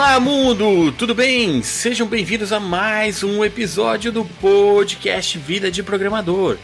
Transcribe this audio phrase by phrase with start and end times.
[0.00, 0.90] Olá, mundo!
[0.92, 1.62] Tudo bem?
[1.62, 6.56] Sejam bem-vindos a mais um episódio do podcast Vida de Programador.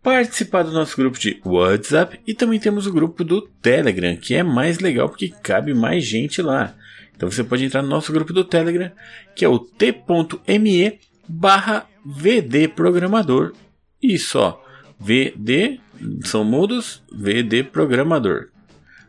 [0.02, 4.42] participar do nosso grupo de WhatsApp e também temos o grupo do Telegram, que é
[4.42, 6.74] mais legal porque cabe mais gente lá.
[7.16, 8.90] Então você pode entrar no nosso grupo do Telegram,
[9.34, 13.54] que é o t.me barra VD Programador.
[14.02, 14.62] E só,
[15.00, 15.80] VD,
[16.24, 18.48] são mudos, VD Programador.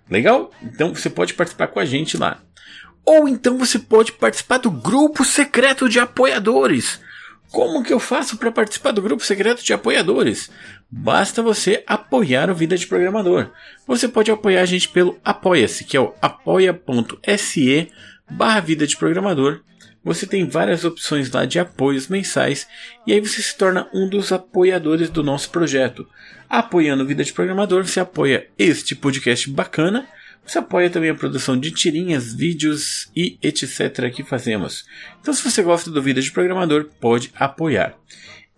[0.09, 0.51] Legal?
[0.61, 2.39] Então você pode participar com a gente lá.
[3.05, 6.99] Ou então você pode participar do grupo secreto de apoiadores.
[7.51, 10.49] Como que eu faço para participar do grupo secreto de apoiadores?
[10.89, 13.51] Basta você apoiar o Vida de Programador.
[13.87, 17.91] Você pode apoiar a gente pelo Apoia-se, que é o apoia.se
[18.29, 19.61] barra Vida de Programador.
[20.05, 22.67] Você tem várias opções lá de apoios mensais
[23.07, 26.07] e aí você se torna um dos apoiadores do nosso projeto.
[26.47, 30.07] Apoiando Vida de Programador, você apoia este podcast bacana.
[30.45, 34.11] Você apoia também a produção de tirinhas, vídeos e etc.
[34.13, 34.85] que fazemos.
[35.19, 37.95] Então, se você gosta do Vida de Programador, pode apoiar.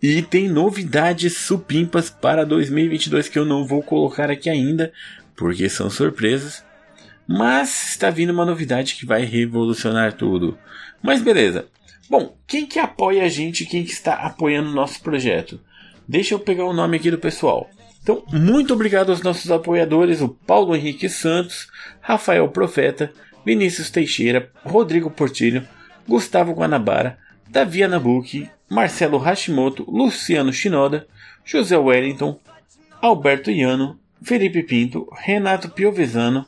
[0.02, 4.92] E tem novidades supimpas para 2022 que eu não vou colocar aqui ainda,
[5.34, 6.62] porque são surpresas.
[7.26, 10.58] Mas está vindo uma novidade que vai revolucionar tudo.
[11.02, 11.66] Mas beleza.
[12.08, 15.60] Bom, quem que apoia a gente, quem que está apoiando o nosso projeto?
[16.06, 17.68] Deixa eu pegar o nome aqui do pessoal.
[18.02, 21.68] Então, muito obrigado aos nossos apoiadores, o Paulo Henrique Santos,
[22.00, 23.12] Rafael Profeta,
[23.44, 25.68] Vinícius Teixeira, Rodrigo Portilho,
[26.08, 27.18] Gustavo Guanabara,
[27.50, 31.06] Davi Anabuki, Marcelo Hashimoto, Luciano Shinoda,
[31.44, 32.38] José Wellington,
[33.02, 36.46] Alberto Iano, Felipe Pinto, Renato Piovesano,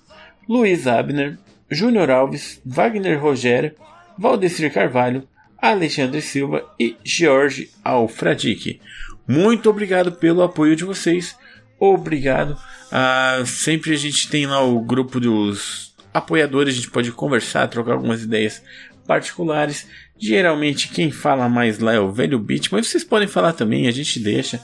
[0.48, 1.38] Luiz Abner,
[1.70, 3.74] Júnior Alves, Wagner Rogério,
[4.20, 5.26] Valdecir Carvalho,
[5.56, 8.78] Alexandre Silva e Jorge Alfradique.
[9.26, 11.34] Muito obrigado pelo apoio de vocês
[11.78, 12.54] obrigado.
[12.92, 17.94] Ah, sempre a gente tem lá o grupo dos apoiadores, a gente pode conversar, trocar
[17.94, 18.62] algumas ideias
[19.06, 19.88] particulares.
[20.18, 23.90] Geralmente quem fala mais lá é o Velho Beat, mas vocês podem falar também, a
[23.90, 24.60] gente deixa.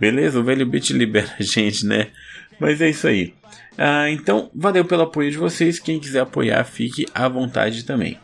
[0.00, 0.40] Beleza?
[0.40, 2.08] O Velho Beat libera a gente, né?
[2.58, 3.32] Mas é isso aí.
[3.78, 5.78] Ah, então, valeu pelo apoio de vocês.
[5.78, 8.18] Quem quiser apoiar, fique à vontade também.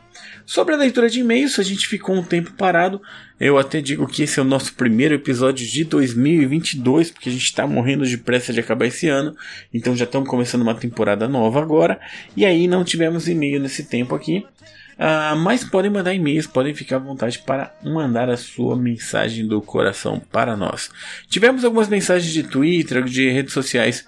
[0.44, 3.00] Sobre a leitura de e-mails, a gente ficou um tempo parado.
[3.38, 7.44] Eu até digo que esse é o nosso primeiro episódio de 2022, porque a gente
[7.44, 9.36] está morrendo de pressa de acabar esse ano.
[9.72, 12.00] Então já estamos começando uma temporada nova agora.
[12.36, 14.44] E aí não tivemos e-mail nesse tempo aqui.
[14.92, 19.60] Uh, mas podem mandar e-mails, podem ficar à vontade para mandar a sua mensagem do
[19.60, 20.90] coração para nós.
[21.28, 24.06] Tivemos algumas mensagens de Twitter, de redes sociais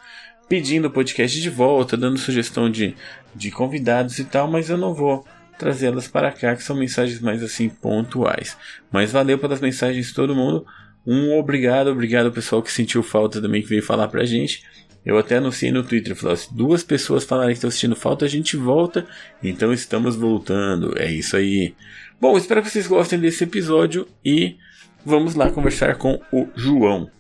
[0.49, 2.95] pedindo o podcast de volta, dando sugestão de,
[3.35, 5.25] de convidados e tal, mas eu não vou
[5.59, 8.57] trazê-las para cá, que são mensagens mais assim pontuais.
[8.93, 10.67] Mas valeu pelas mensagens de todo mundo.
[11.07, 14.63] Um obrigado, obrigado pessoal que sentiu falta também, que veio falar pra gente.
[15.05, 18.29] Eu até anunciei no Twitter, falei, se duas pessoas falarem que estão sentindo falta, a
[18.29, 19.07] gente volta.
[19.43, 20.99] Então estamos voltando.
[20.99, 21.75] É isso aí.
[22.19, 24.57] Bom, espero que vocês gostem desse episódio e
[25.05, 27.11] vamos lá conversar com o João.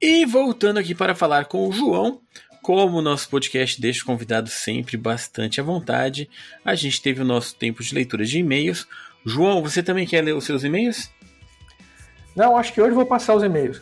[0.00, 2.20] E voltando aqui para falar com o João,
[2.62, 6.28] como o nosso podcast deixa o convidado sempre bastante à vontade,
[6.62, 8.86] a gente teve o nosso tempo de leitura de e-mails.
[9.24, 11.10] João, você também quer ler os seus e-mails?
[12.36, 13.80] Não, acho que hoje vou passar os e-mails.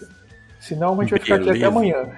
[0.61, 2.09] Senão a gente vai ficar aqui até amanhã.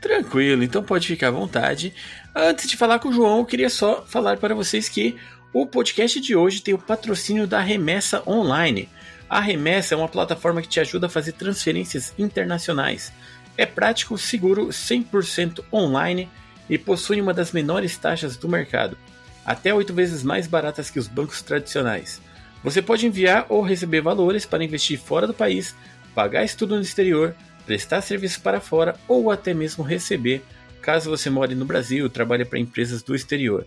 [0.00, 1.94] Tranquilo, então pode ficar à vontade.
[2.34, 5.16] Antes de falar com o João, eu queria só falar para vocês que
[5.52, 8.88] o podcast de hoje tem o patrocínio da Remessa Online.
[9.28, 13.12] A Remessa é uma plataforma que te ajuda a fazer transferências internacionais.
[13.56, 16.28] É prático, seguro, 100% online
[16.70, 18.96] e possui uma das menores taxas do mercado,
[19.44, 22.20] até oito vezes mais baratas que os bancos tradicionais.
[22.62, 25.74] Você pode enviar ou receber valores para investir fora do país,
[26.14, 27.34] pagar estudo no exterior,
[27.64, 30.44] prestar serviço para fora ou até mesmo receber,
[30.80, 33.66] caso você more no Brasil e trabalhe para empresas do exterior.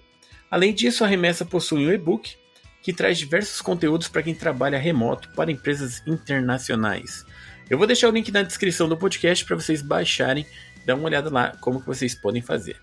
[0.50, 2.36] Além disso, a remessa possui um e-book
[2.82, 7.26] que traz diversos conteúdos para quem trabalha remoto para empresas internacionais.
[7.70, 10.46] Eu vou deixar o link na descrição do podcast para vocês baixarem,
[10.86, 12.78] dar uma olhada lá como que vocês podem fazer.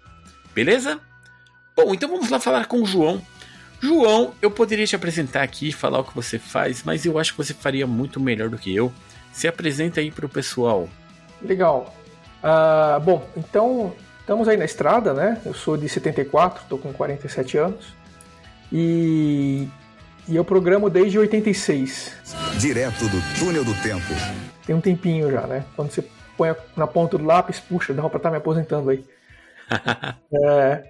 [0.54, 1.00] Beleza?
[1.74, 3.20] Bom, então vamos lá falar com o João.
[3.80, 7.38] João, eu poderia te apresentar aqui falar o que você faz, mas eu acho que
[7.38, 8.92] você faria muito melhor do que eu.
[9.32, 10.88] Se apresenta aí para o pessoal.
[11.42, 11.94] Legal.
[12.42, 15.40] Uh, bom, então estamos aí na estrada, né?
[15.44, 17.94] Eu sou de 74, estou com 47 anos.
[18.72, 19.68] E,
[20.28, 22.12] e eu programo desde 86.
[22.58, 24.12] Direto do túnel do tempo.
[24.66, 25.64] Tem um tempinho já, né?
[25.76, 26.04] Quando você
[26.36, 29.04] põe na ponta do lápis, puxa, dá pra estar me aposentando aí.
[30.32, 30.82] é,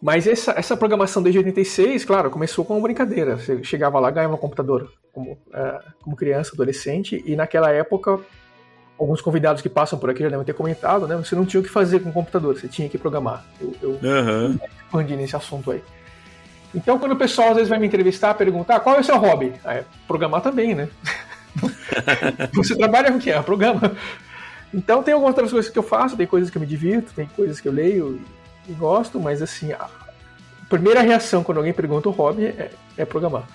[0.00, 3.36] mas essa, essa programação desde 86, claro, começou com uma brincadeira.
[3.36, 8.20] Você chegava lá, ganhava um computador como, é, como criança, adolescente, e naquela época,
[8.98, 11.16] alguns convidados que passam por aqui já devem ter comentado, né?
[11.16, 13.44] Você não tinha o que fazer com o computador, você tinha que programar.
[13.60, 14.58] Eu, eu uhum.
[14.84, 15.82] expandi nesse assunto aí.
[16.76, 19.54] Então, quando o pessoal às vezes vai me entrevistar, perguntar qual é o seu hobby?
[19.64, 20.88] Ah, é programar também, né?
[22.52, 23.30] você trabalha com o que?
[23.30, 23.96] É, programa.
[24.74, 27.26] Então, tem algumas outras coisas que eu faço, tem coisas que eu me divirto, tem
[27.26, 28.20] coisas que eu leio
[28.68, 29.88] e gosto, mas assim, a
[30.68, 33.48] primeira reação quando alguém pergunta o hobby é, é programar.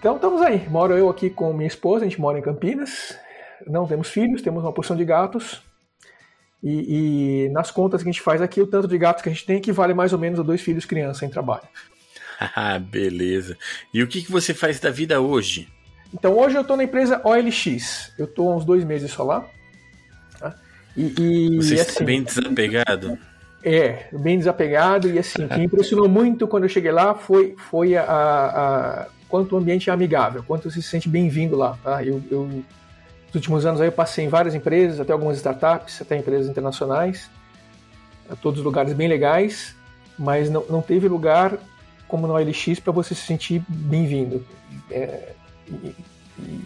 [0.00, 0.68] Então estamos aí.
[0.68, 3.16] Moro eu aqui com minha esposa, a gente mora em Campinas.
[3.66, 5.62] Não temos filhos, temos uma porção de gatos.
[6.62, 9.32] E, e, nas contas que a gente faz aqui, o tanto de gatos que a
[9.32, 11.68] gente tem equivale mais ou menos a dois filhos criança em trabalho.
[12.56, 13.56] Ah, beleza.
[13.92, 15.68] E o que, que você faz da vida hoje?
[16.12, 18.12] Então hoje eu estou na empresa OLX.
[18.18, 19.46] Eu estou há uns dois meses só lá.
[20.38, 20.54] Tá?
[20.96, 23.18] E, e, você está assim, bem desapegado?
[23.62, 27.56] É, bem desapegado e assim, o que me impressionou muito quando eu cheguei lá foi,
[27.70, 31.76] foi a, a quanto o ambiente é amigável, quanto você se sente bem-vindo lá.
[31.82, 32.04] Tá?
[32.04, 36.16] Eu, eu, nos últimos anos aí eu passei em várias empresas, até algumas startups, até
[36.16, 37.28] empresas internacionais,
[38.40, 39.74] todos lugares bem legais,
[40.18, 41.58] mas não, não teve lugar
[42.08, 44.44] como no OLX para você se sentir bem-vindo.
[44.90, 45.32] É,
[45.68, 45.94] e,
[46.38, 46.64] e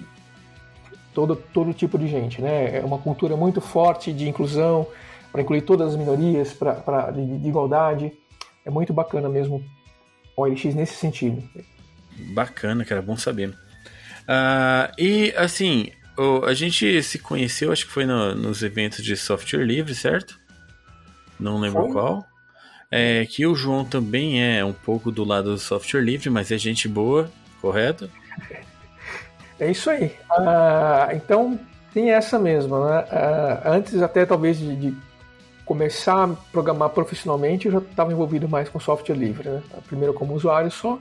[1.15, 2.79] todo, todo tipo de gente, né?
[2.79, 4.87] É uma cultura muito forte de inclusão,
[5.33, 8.13] para incluir todas as minorias, pra, pra, de, de igualdade.
[8.65, 9.65] É muito bacana mesmo
[10.37, 11.43] o OLX nesse sentido.
[12.35, 13.51] Bacana, cara, bom saber.
[13.51, 19.17] Uh, e assim, o, a gente se conheceu, acho que foi no, nos eventos de
[19.17, 20.39] software livre, certo?
[21.39, 21.93] Não lembro foi?
[21.93, 22.27] qual.
[22.91, 26.57] É que o João também é um pouco do lado do software livre, mas é
[26.57, 27.31] gente boa,
[27.61, 28.11] correto?
[29.61, 30.07] É isso aí.
[30.31, 31.61] Uh, então
[31.93, 33.01] tem essa mesmo, né?
[33.01, 34.97] Uh, antes até talvez de, de
[35.67, 39.63] começar a programar profissionalmente, eu já estava envolvido mais com software livre, né?
[39.87, 40.99] Primeiro como usuário só.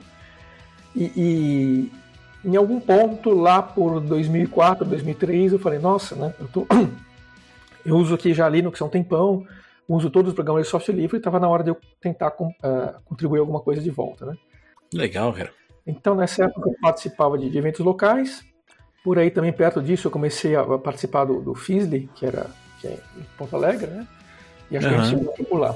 [0.94, 1.92] E, e,
[2.44, 6.34] em algum ponto lá por 2004, 2003, eu falei, nossa, né?
[6.38, 6.66] Eu, tô...
[7.84, 9.46] eu uso aqui já Linux há um tempão,
[9.88, 13.00] uso todos os programas de software livre e estava na hora de eu tentar uh,
[13.06, 14.36] contribuir alguma coisa de volta, né?
[14.92, 15.50] Legal, cara.
[15.86, 18.44] Então nessa época eu participava de, de eventos locais.
[19.02, 22.46] Por aí também perto disso eu comecei a, participar do, do FISLE, que era
[22.80, 24.06] que é em Porto Alegre, né?
[24.70, 24.92] E acho uhum.
[24.92, 25.74] que a gente chegou por lá.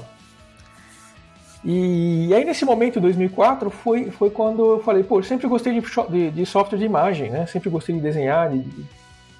[1.65, 5.79] E aí nesse momento, em 2004, foi, foi quando eu falei, pô, eu sempre gostei
[5.79, 7.45] de, de, de software de imagem, né?
[7.45, 8.85] Sempre gostei de desenhar, de, de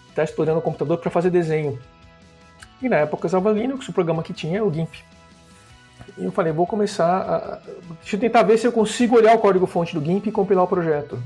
[0.10, 1.78] estar explorando o computador para fazer desenho.
[2.84, 4.94] E na época eu usava Linux, o programa que tinha é o GIMP.
[6.18, 7.60] E eu falei, vou começar a...
[8.02, 10.68] Deixa eu tentar ver se eu consigo olhar o código-fonte do GIMP e compilar o
[10.68, 11.18] projeto.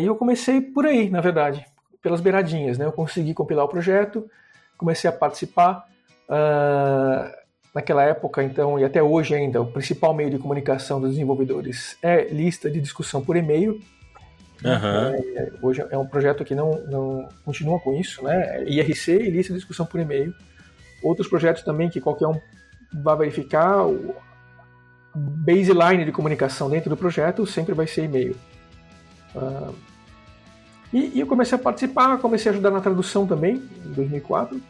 [0.00, 1.64] E eu comecei por aí, na verdade,
[2.02, 2.84] pelas beiradinhas, né?
[2.84, 4.28] Eu consegui compilar o projeto,
[4.76, 5.86] comecei a participar.
[6.28, 7.32] Uh,
[7.74, 12.24] naquela época, então, e até hoje ainda, o principal meio de comunicação dos desenvolvedores é
[12.24, 13.80] lista de discussão por e-mail.
[14.64, 15.14] Uhum.
[15.36, 18.64] É, hoje é um projeto que não, não continua com isso, né?
[18.64, 20.34] IRC e lista de discussão por e-mail.
[21.02, 22.40] Outros projetos também que qualquer um
[22.92, 24.16] vai verificar, o
[25.14, 28.36] baseline de comunicação dentro do projeto sempre vai ser e-mail.
[29.34, 29.74] Uh,
[30.92, 34.60] e, e eu comecei a participar, comecei a ajudar na tradução também, em 2004.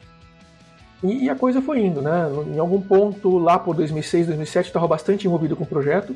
[1.03, 2.27] E, e, a coisa foi indo, né?
[2.53, 6.15] Em algum ponto, lá por 2006, 2007, estava bastante envolvido com o projeto,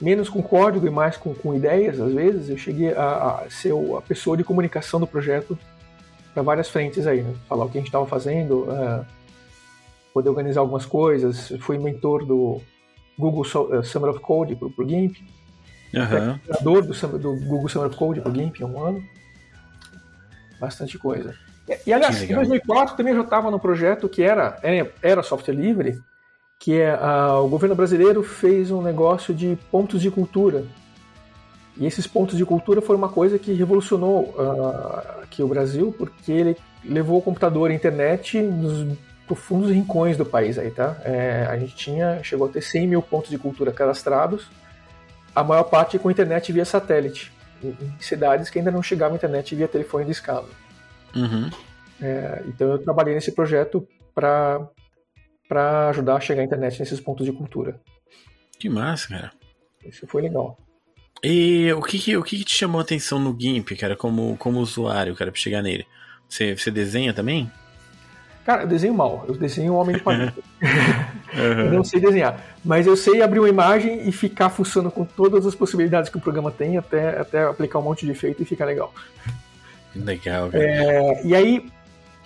[0.00, 2.48] menos com código e mais com, com ideias, às vezes.
[2.48, 5.58] Eu cheguei a, a ser a pessoa de comunicação do projeto
[6.32, 7.34] para várias frentes aí, né?
[7.48, 9.04] Falar o que a gente estava fazendo, uh,
[10.14, 11.52] poder organizar algumas coisas.
[11.60, 12.60] Fui mentor do
[13.18, 15.16] Google Summer of Code para o GIMP.
[15.94, 16.38] Uhum.
[16.38, 19.02] Criador do, do, Google Summer of Code para o GIMP há um ano.
[20.60, 21.34] Bastante coisa.
[21.68, 24.60] E, e aliás, em 2004 também já estava no projeto que era,
[25.02, 26.00] era software livre,
[26.58, 26.94] que é
[27.40, 30.64] o governo brasileiro fez um negócio de pontos de cultura.
[31.76, 36.32] E esses pontos de cultura foram uma coisa que revolucionou uh, aqui o Brasil, porque
[36.32, 38.96] ele levou o computador e a internet nos
[39.28, 40.96] profundos rincões do país aí, tá?
[41.04, 44.48] É, a gente tinha, chegou a ter 100 mil pontos de cultura cadastrados,
[45.36, 47.30] a maior parte com internet via satélite,
[47.62, 50.48] em, em cidades que ainda não chegava internet via telefone de escala.
[51.14, 51.50] Uhum.
[52.00, 54.66] É, então eu trabalhei nesse projeto para
[55.48, 57.80] para ajudar a chegar a internet nesses pontos de cultura.
[58.58, 59.32] Que massa, cara.
[59.84, 60.58] Isso foi legal.
[61.22, 64.36] E o que, que o que, que, te chamou a atenção no GIMP, cara, como,
[64.36, 65.86] como usuário, cara, pra chegar nele?
[66.28, 67.50] Você, você desenha também?
[68.44, 69.24] Cara, eu desenho mal.
[69.28, 70.42] Eu desenho um homem de palito.
[70.62, 71.70] uhum.
[71.72, 72.42] não sei desenhar.
[72.64, 76.20] Mas eu sei abrir uma imagem e ficar funcionando com todas as possibilidades que o
[76.20, 78.92] programa tem, até, até aplicar um monte de efeito e ficar legal.
[79.94, 80.64] Legal, cara.
[80.64, 81.70] É, e aí,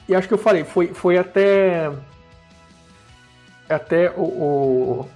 [0.09, 1.91] e acho que eu falei, foi, foi até.
[3.73, 5.09] Até o, o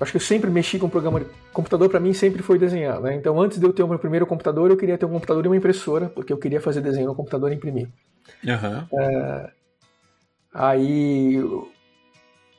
[0.00, 3.14] acho que eu sempre mexi com programa de computador para mim sempre foi desenhar, né?
[3.14, 5.48] Então antes de eu ter o meu primeiro computador, eu queria ter um computador e
[5.48, 7.88] uma impressora, porque eu queria fazer desenho no computador e imprimir.
[8.44, 9.00] Uhum.
[9.00, 9.50] É,
[10.52, 11.42] aí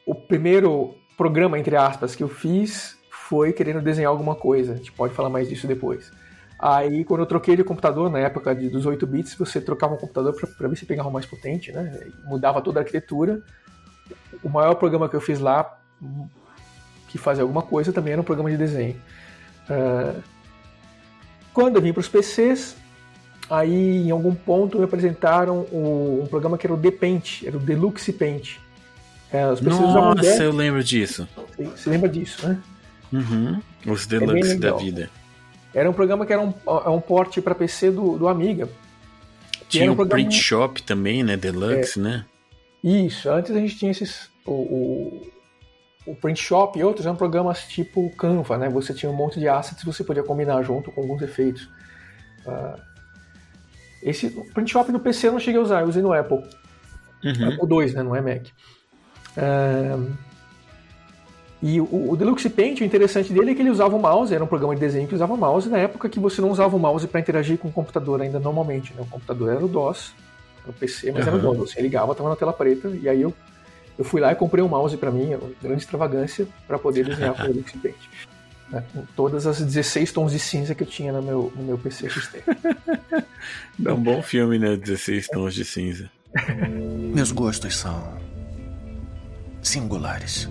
[0.06, 4.74] o primeiro programa entre aspas que eu fiz foi querendo desenhar alguma coisa.
[4.74, 6.12] A gente pode falar mais disso depois.
[6.58, 9.98] Aí, quando eu troquei de computador, na época de, dos 8 bits, você trocava um
[9.98, 12.08] computador para ver se pegava um mais potente, né?
[12.26, 13.42] mudava toda a arquitetura.
[14.44, 15.78] O maior programa que eu fiz lá
[17.16, 18.96] que fazia alguma coisa, também era um programa de desenho.
[19.70, 20.22] Uh,
[21.54, 22.76] quando eu vim para os PCs,
[23.50, 27.60] aí em algum ponto me apresentaram o, um programa que era o Paint, era o
[27.60, 28.58] Deluxe Paint.
[29.32, 31.26] É, os PCs Nossa, eu lembro disso.
[31.58, 32.60] Você lembra disso, né?
[33.14, 33.62] Uhum.
[33.88, 35.10] Os é Deluxe é da vida.
[35.74, 38.68] Era um programa que era um, é um porte para PC do, do Amiga.
[39.70, 39.96] Tinha um.
[39.96, 41.38] Print Shop também, né?
[41.38, 42.04] Deluxe, é.
[42.04, 42.26] né?
[42.86, 44.30] Isso, antes a gente tinha esses.
[44.46, 45.32] O, o,
[46.06, 48.70] o Print Shop e outros eram programas tipo Canva, né?
[48.70, 51.68] Você tinha um monte de assets que você podia combinar junto com alguns efeitos.
[52.46, 52.80] Uh,
[54.04, 56.38] esse o Print Shop no PC eu não cheguei a usar, eu usei no Apple.
[57.24, 57.54] Uhum.
[57.54, 58.04] Apple 2, né?
[58.04, 58.46] Não é Mac.
[59.36, 60.14] Uh,
[61.64, 64.44] e o, o, Deluxe Paint, o interessante dele é que ele usava o mouse, era
[64.44, 66.80] um programa de desenho que usava o mouse na época que você não usava o
[66.80, 68.94] mouse para interagir com o computador ainda normalmente.
[68.94, 69.02] Né?
[69.02, 70.14] O computador era o DOS,
[70.68, 71.38] o PC, mas uhum.
[71.38, 71.72] era o DOS.
[71.72, 73.34] Você ligava, estava na tela preta, e aí eu
[73.98, 77.34] eu fui lá e comprei um mouse para mim, uma grande extravagância, para poder desenhar
[77.34, 77.96] com o Elix Paint.
[78.70, 81.78] Né, com todas as 16 tons de cinza que eu tinha no meu, no meu
[81.78, 82.44] PC XT.
[83.80, 84.76] Dá um bom filme, né?
[84.76, 86.10] 16 tons de cinza.
[87.14, 88.18] Meus gostos são
[89.62, 90.50] singulares.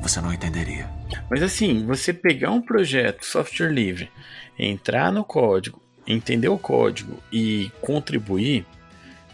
[0.00, 0.88] Você não entenderia.
[1.28, 4.10] Mas assim, você pegar um projeto software livre,
[4.58, 8.66] entrar no código, entender o código e contribuir,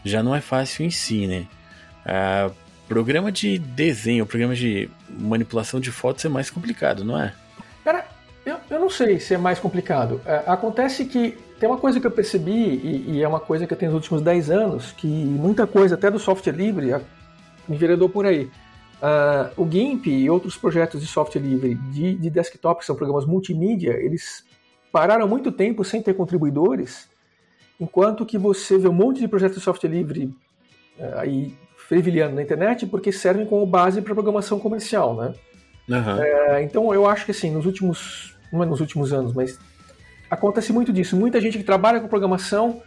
[0.05, 1.47] já não é fácil em si, né?
[2.05, 2.55] Uh,
[2.89, 7.35] programa de desenho, programa de manipulação de fotos é mais complicado, não é?
[7.85, 8.07] Cara,
[8.45, 10.21] eu, eu não sei se é mais complicado.
[10.25, 13.73] É, acontece que tem uma coisa que eu percebi, e, e, é uma coisa que
[13.73, 16.95] eu tenho nos últimos 10 anos, que muita coisa, até do software livre,
[17.69, 18.51] enveredou por aí.
[19.01, 23.27] Uh, o GIMP e outros projetos de software livre de, de desktop, que são programas
[23.27, 24.45] multimídia, eles
[24.93, 27.09] pararam muito tempo sem ter contribuidores,
[27.81, 30.35] enquanto que você vê um monte de projetos de software livre
[30.99, 31.55] uh, aí
[31.89, 35.35] fervilhando na internet porque servem como base para programação comercial, né?
[35.89, 36.23] Uhum.
[36.23, 39.59] É, então eu acho que assim, nos últimos, não é nos últimos anos, mas
[40.31, 41.17] acontece muito disso.
[41.17, 42.83] Muita gente que trabalha com programação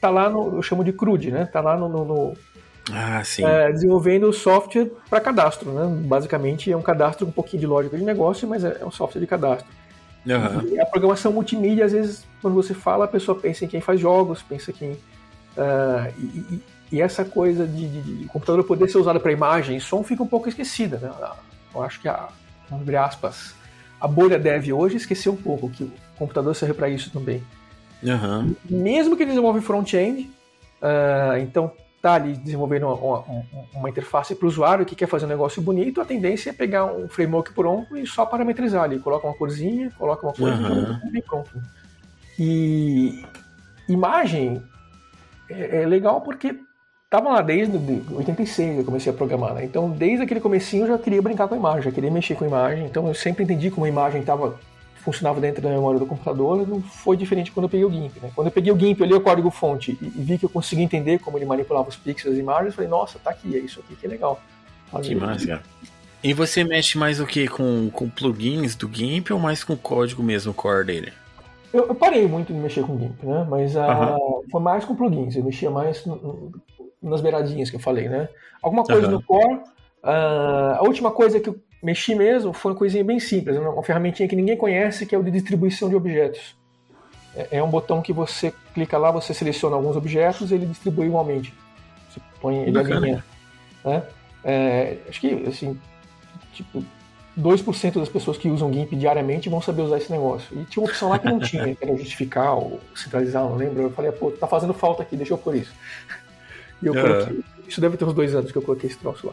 [0.00, 1.46] tá lá no, eu chamo de CRUD, né?
[1.46, 2.36] Tá lá no, no, no
[2.92, 3.22] ah.
[3.38, 5.86] É, desenvolvendo software para cadastro, né?
[6.06, 8.90] Basicamente é um cadastro com um pouquinho de lógica de negócio, mas é, é um
[8.90, 9.66] software de cadastro.
[10.26, 10.68] Uhum.
[10.74, 14.00] E a programação multimídia, às vezes, quando você fala, a pessoa pensa em quem faz
[14.00, 14.92] jogos, pensa quem.
[14.92, 16.60] Uh, e,
[16.92, 20.22] e essa coisa de, de, de computador poder ser usado para imagem e som fica
[20.22, 20.98] um pouco esquecida.
[20.98, 21.12] Né?
[21.74, 22.28] Eu acho que a,
[22.70, 23.54] abre aspas,
[24.00, 27.42] a bolha dev hoje esqueceu um pouco que o computador serve para isso também.
[28.02, 28.54] Uhum.
[28.68, 30.30] Mesmo que ele desenvolve front-end,
[30.82, 31.72] uh, então
[32.04, 33.24] tá ali desenvolvendo uma, uma,
[33.72, 36.84] uma interface para o usuário que quer fazer um negócio bonito, a tendência é pegar
[36.84, 38.98] um framework pronto e só parametrizar ali.
[38.98, 41.10] Coloca uma corzinha, coloca uma coisa uhum.
[41.14, 41.50] e pronto.
[42.38, 43.24] E
[43.88, 44.62] imagem
[45.48, 46.58] é, é legal porque
[47.14, 47.76] Tava lá desde
[48.12, 49.64] 86 eu comecei a programar, né?
[49.64, 52.42] Então, desde aquele comecinho eu já queria brincar com a imagem, já queria mexer com
[52.42, 52.86] a imagem.
[52.86, 54.58] Então, eu sempre entendi como a imagem estava
[55.04, 58.16] funcionava dentro da memória do computador, não foi diferente quando eu peguei o GIMP.
[58.20, 58.30] Né?
[58.34, 60.84] Quando eu peguei o GIMP, eu li o código-fonte e, e, vi que eu conseguia
[60.84, 63.80] entender como ele manipulava os pixels e imagens, eu falei, nossa, tá aqui, é isso
[63.80, 64.40] aqui que é legal.
[65.02, 65.62] que massa, cara.
[66.22, 67.46] E você mexe mais o que?
[67.46, 71.12] Com, com plugins do GIMP ou mais com o código mesmo, o core dele?
[71.70, 73.46] Eu, eu parei muito de mexer com GIMP, né?
[73.48, 76.52] Mas uh, foi mais com plugins, eu mexia mais no, no,
[77.02, 78.28] nas beiradinhas que eu falei, né?
[78.62, 79.60] Alguma coisa no core.
[80.02, 84.28] Uh, a última coisa que eu mexi mesmo foi uma coisinha bem simples, uma ferramentinha
[84.28, 86.56] que ninguém conhece, que é o de distribuição de objetos.
[87.36, 91.06] É, é um botão que você clica lá, você seleciona alguns objetos e ele distribui
[91.06, 91.52] igualmente.
[92.08, 93.24] Você põe ele alinha.
[93.84, 94.02] Né?
[94.42, 95.78] É, acho que, assim,
[96.54, 96.82] tipo,
[97.38, 100.58] 2% das pessoas que usam GIMP diariamente vão saber usar esse negócio.
[100.58, 103.82] E tinha uma opção lá que não tinha, que era justificar ou centralizar, não lembro.
[103.82, 105.72] Eu falei, pô, tá fazendo falta aqui, deixa eu pôr isso.
[106.82, 107.40] E eu coloquei.
[107.66, 109.32] Isso deve ter uns dois anos que eu coloquei esse troço lá.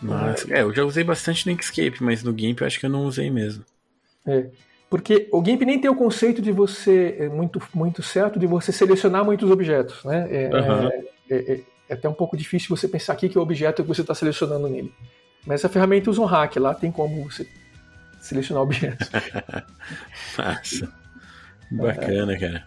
[0.00, 2.90] Mas, é, eu já usei bastante no Inkscape, mas no GIMP eu acho que eu
[2.90, 3.64] não usei mesmo.
[4.26, 4.46] É.
[4.88, 8.70] Porque o GIMP nem tem o conceito de você, é muito, muito certo, de você
[8.70, 10.04] selecionar muitos objetos.
[10.04, 10.28] Né?
[10.30, 10.88] É, uhum.
[11.30, 14.14] é, é, até um pouco difícil você pensar aqui que o objeto que você está
[14.14, 14.92] selecionando nele.
[15.44, 17.48] Mas essa ferramenta usa um hack, lá tem como você
[18.20, 19.10] selecionar objetos.
[20.38, 20.92] Massa.
[21.70, 22.66] Bacana, cara.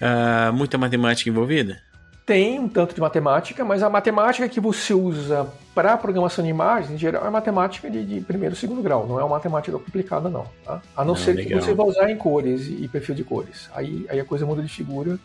[0.00, 1.80] Uh, muita matemática envolvida?
[2.24, 6.92] Tem um tanto de matemática, mas a matemática que você usa para programação de imagens,
[6.92, 10.28] em geral, é matemática de, de primeiro e segundo grau, não é uma matemática complicada,
[10.28, 10.46] não.
[10.64, 10.80] Tá?
[10.96, 11.58] A não, não ser legal.
[11.58, 13.68] que você vá usar em cores e, perfil de cores.
[13.74, 15.18] Aí, aí a coisa muda de figura.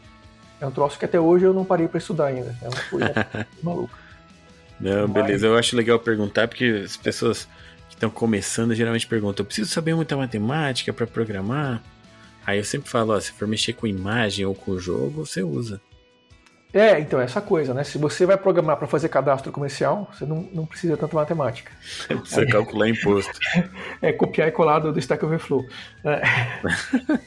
[0.60, 2.56] É um troço que até hoje eu não parei para estudar ainda.
[2.62, 3.28] É uma coisa
[3.62, 3.94] maluca.
[4.80, 5.48] Não, beleza.
[5.48, 7.48] Eu acho legal perguntar, porque as pessoas
[7.90, 11.84] que estão começando geralmente perguntam: eu preciso saber muita matemática para programar?
[12.46, 15.82] Aí eu sempre falo: ó, se for mexer com imagem ou com jogo, você usa.
[16.76, 17.86] É, então, essa coisa, né?
[17.86, 21.72] Se você vai programar para fazer cadastro comercial, você não, não precisa tanto matemática.
[22.26, 23.32] Você é, calcular imposto.
[24.02, 25.66] É copiar e colar do Stack Overflow.
[26.04, 26.22] É,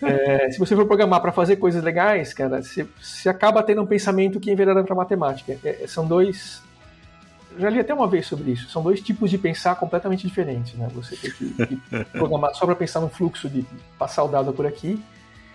[0.44, 3.86] é, se você for programar para fazer coisas legais, cara, você, você acaba tendo um
[3.86, 5.56] pensamento que é envereda para matemática.
[5.64, 6.62] É, são dois.
[7.58, 8.68] Já li até uma vez sobre isso.
[8.68, 10.90] São dois tipos de pensar completamente diferentes, né?
[10.94, 13.64] Você tem que, que programar só para pensar no fluxo de
[13.98, 15.02] passar o dado por aqui.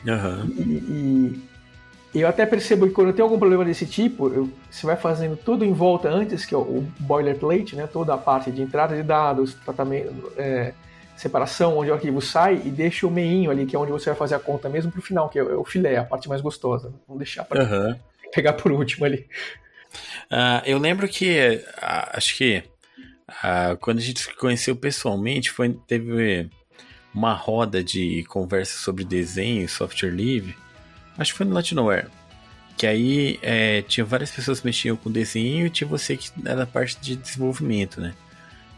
[0.06, 0.46] Uhum.
[0.58, 1.53] e, e
[2.22, 5.66] eu até percebo que quando tem algum problema desse tipo, eu, você vai fazendo tudo
[5.66, 7.88] em volta antes, que é o boilerplate, né?
[7.88, 10.74] toda a parte de entrada de dados, tratamento, é,
[11.16, 14.16] separação, onde o arquivo sai, e deixa o meinho ali, que é onde você vai
[14.16, 16.94] fazer a conta mesmo pro final, que é o filé, a parte mais gostosa.
[17.08, 17.96] Vamos deixar para uhum.
[18.34, 19.28] pegar por último ali.
[20.32, 22.64] Uh, eu lembro que, uh, acho que
[23.30, 26.50] uh, quando a gente se conheceu pessoalmente, foi, teve
[27.14, 30.56] uma roda de conversa sobre desenho, software livre,
[31.18, 32.08] Acho que foi no Latinoware.
[32.78, 36.66] Que aí é, tinha várias pessoas que mexiam com desenho e tinha você que era
[36.66, 38.14] parte de desenvolvimento, né?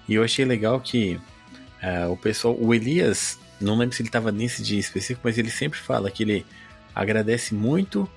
[0.08, 1.20] E eu achei legal que
[1.82, 5.50] uh, o pessoal, o Elias, não lembro se ele estava nesse dia específico, mas ele
[5.50, 6.46] sempre fala que ele
[6.94, 8.10] agradece muito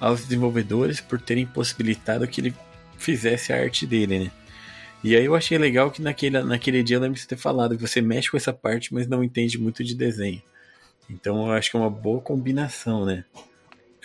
[0.00, 2.54] aos desenvolvedores por terem possibilitado que ele
[2.96, 4.30] fizesse a arte dele, né?
[5.02, 7.86] E aí eu achei legal que naquele, naquele dia eu lembro de ter falado que
[7.86, 10.42] você mexe com essa parte, mas não entende muito de desenho.
[11.10, 13.24] Então eu acho que é uma boa combinação, né?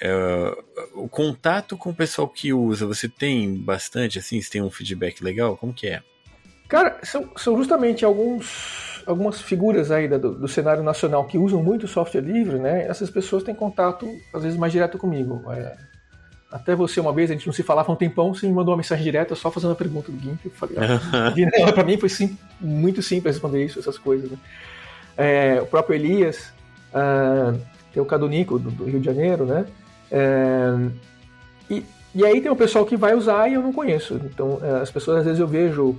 [0.02, 0.58] É,
[0.94, 4.42] o contato com o pessoal que usa, você tem bastante, assim?
[4.42, 5.58] Você tem um feedback legal?
[5.58, 6.02] Como que é?
[6.68, 11.88] Cara, são, são justamente alguns, algumas figuras aí do, do, cenário nacional que usam muito
[11.88, 12.86] software livre, né?
[12.88, 15.42] Essas pessoas têm contato, às vezes, mais direto comigo.
[15.52, 15.76] É,
[16.52, 18.72] até você, uma vez, a gente não se falava há um tempão, você me mandou
[18.72, 20.46] uma mensagem direta só fazendo a pergunta do GIMP.
[20.46, 24.38] Eu falei, ah, pra mim foi sim, muito simples responder isso, essas coisas, né?
[25.18, 26.54] É, o próprio Elias,
[26.94, 27.60] uh,
[27.92, 29.66] tem o Cadonico, do, do Rio de Janeiro, né?
[30.12, 30.90] É,
[31.70, 34.16] e, e aí tem o pessoal que vai usar e eu não conheço.
[34.26, 35.96] Então, é, as pessoas, às vezes, eu vejo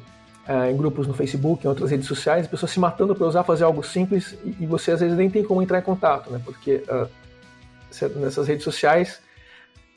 [0.47, 3.65] é, em grupos no Facebook, em outras redes sociais, pessoas se matando para usar, fazer
[3.65, 6.41] algo simples e, você, às vezes, nem tem como entrar em contato, né?
[6.45, 7.09] Porque uh,
[8.17, 9.21] nessas redes sociais,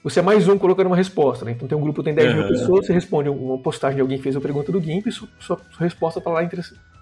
[0.03, 1.51] você é mais um colocando uma resposta, né?
[1.51, 2.39] Então, tem um grupo tem 10 uhum.
[2.39, 5.11] mil pessoas, você responde uma postagem de alguém que fez uma pergunta do GIMP e
[5.11, 6.61] sua, sua, sua resposta está lá entre,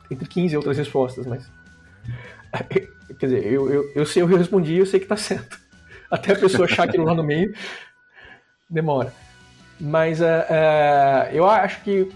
[0.10, 1.50] entre 15 outras respostas, mas...
[3.20, 5.18] Quer dizer, eu, eu, eu sei o que eu respondi e eu sei que está
[5.18, 5.61] certo
[6.12, 7.54] até a pessoa achar aquilo lá no meio,
[8.70, 9.14] demora.
[9.80, 12.12] Mas uh, uh, eu acho que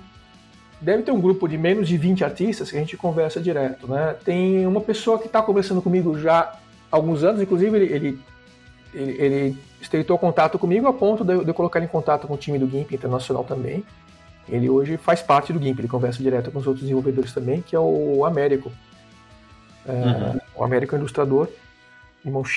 [0.81, 4.15] deve ter um grupo de menos de 20 artistas que a gente conversa direto, né?
[4.23, 6.57] Tem uma pessoa que está conversando comigo já há
[6.91, 8.19] alguns anos, inclusive ele, ele,
[8.93, 12.33] ele, ele estreitou contato comigo a ponto de, de eu colocar ele em contato com
[12.33, 13.83] o time do GIMP Internacional também.
[14.47, 17.75] Ele hoje faz parte do GIMP, ele conversa direto com os outros desenvolvedores também, que
[17.75, 18.71] é o Américo.
[19.87, 20.39] É, uhum.
[20.55, 21.47] O Américo é ilustrador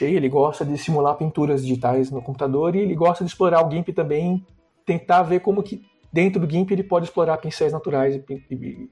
[0.00, 3.88] ele gosta de simular pinturas digitais no computador e ele gosta de explorar o GIMP
[3.88, 4.44] também,
[4.85, 8.90] tentar ver como que dentro do GIMP ele pode explorar pincéis naturais e,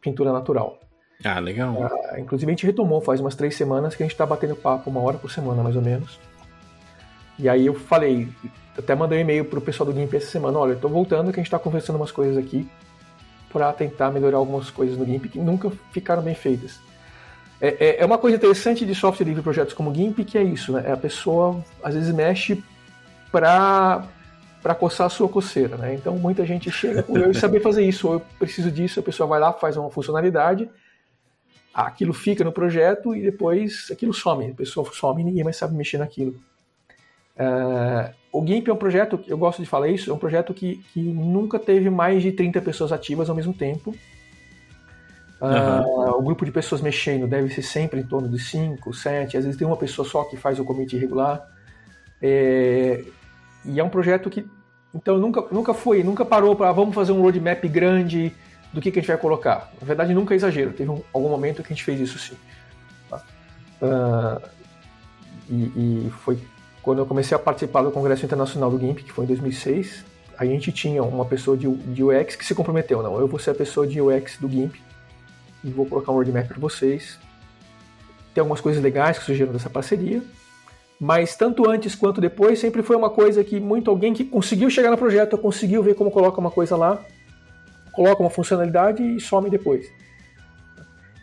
[0.00, 0.78] pintura natural.
[1.24, 1.76] Ah, legal.
[1.82, 4.90] Ah, inclusive a gente retomou faz umas três semanas que a gente está batendo papo
[4.90, 6.18] uma hora por semana, mais ou menos.
[7.38, 8.28] E aí eu falei,
[8.76, 11.40] até mandei um e-mail pro pessoal do GIMP essa semana, olha, eu tô voltando que
[11.40, 12.68] a gente está conversando umas coisas aqui
[13.52, 16.80] para tentar melhorar algumas coisas no GIMP que nunca ficaram bem feitas.
[17.62, 20.72] É, é, é uma coisa interessante de software livre projetos como GIMP que é isso,
[20.72, 20.92] né?
[20.92, 22.60] A pessoa às vezes mexe
[23.30, 24.04] para
[24.60, 25.94] para coçar a sua coceira, né?
[25.94, 29.28] Então muita gente chega com eu saber fazer isso, ou eu preciso disso, a pessoa
[29.28, 30.68] vai lá, faz uma funcionalidade,
[31.72, 35.76] aquilo fica no projeto e depois aquilo some, a pessoa some e ninguém mais sabe
[35.76, 36.34] mexer naquilo.
[37.36, 40.76] Uh, o GIMP é um projeto, eu gosto de falar isso, é um projeto que,
[40.92, 43.94] que nunca teve mais de 30 pessoas ativas ao mesmo tempo.
[45.42, 49.44] Uh, O grupo de pessoas mexendo deve ser sempre em torno de 5, 7, às
[49.44, 51.44] vezes tem uma pessoa só que faz o commit regular.
[52.20, 53.04] É,
[53.64, 54.46] e é um projeto que,
[54.94, 58.32] então, nunca, nunca foi, nunca parou para vamos fazer um roadmap grande
[58.72, 59.72] do que, que a gente vai colocar.
[59.80, 62.36] Na verdade, nunca é exagero, teve um, algum momento que a gente fez isso sim.
[63.82, 64.40] Uh,
[65.50, 66.38] e, e foi
[66.82, 70.04] quando eu comecei a participar do Congresso Internacional do GIMP, que foi em 2006,
[70.38, 73.50] a gente tinha uma pessoa de, de UX que se comprometeu, não, eu vou ser
[73.50, 74.80] a pessoa de UX do GIMP,
[75.64, 77.18] e vou colocar um roadmap para vocês.
[78.34, 80.22] Tem algumas coisas legais que surgiram dessa parceria,
[80.98, 84.90] mas tanto antes quanto depois sempre foi uma coisa que muito alguém que conseguiu chegar
[84.90, 87.04] no projeto, conseguiu ver como coloca uma coisa lá,
[87.92, 89.86] coloca uma funcionalidade e some depois.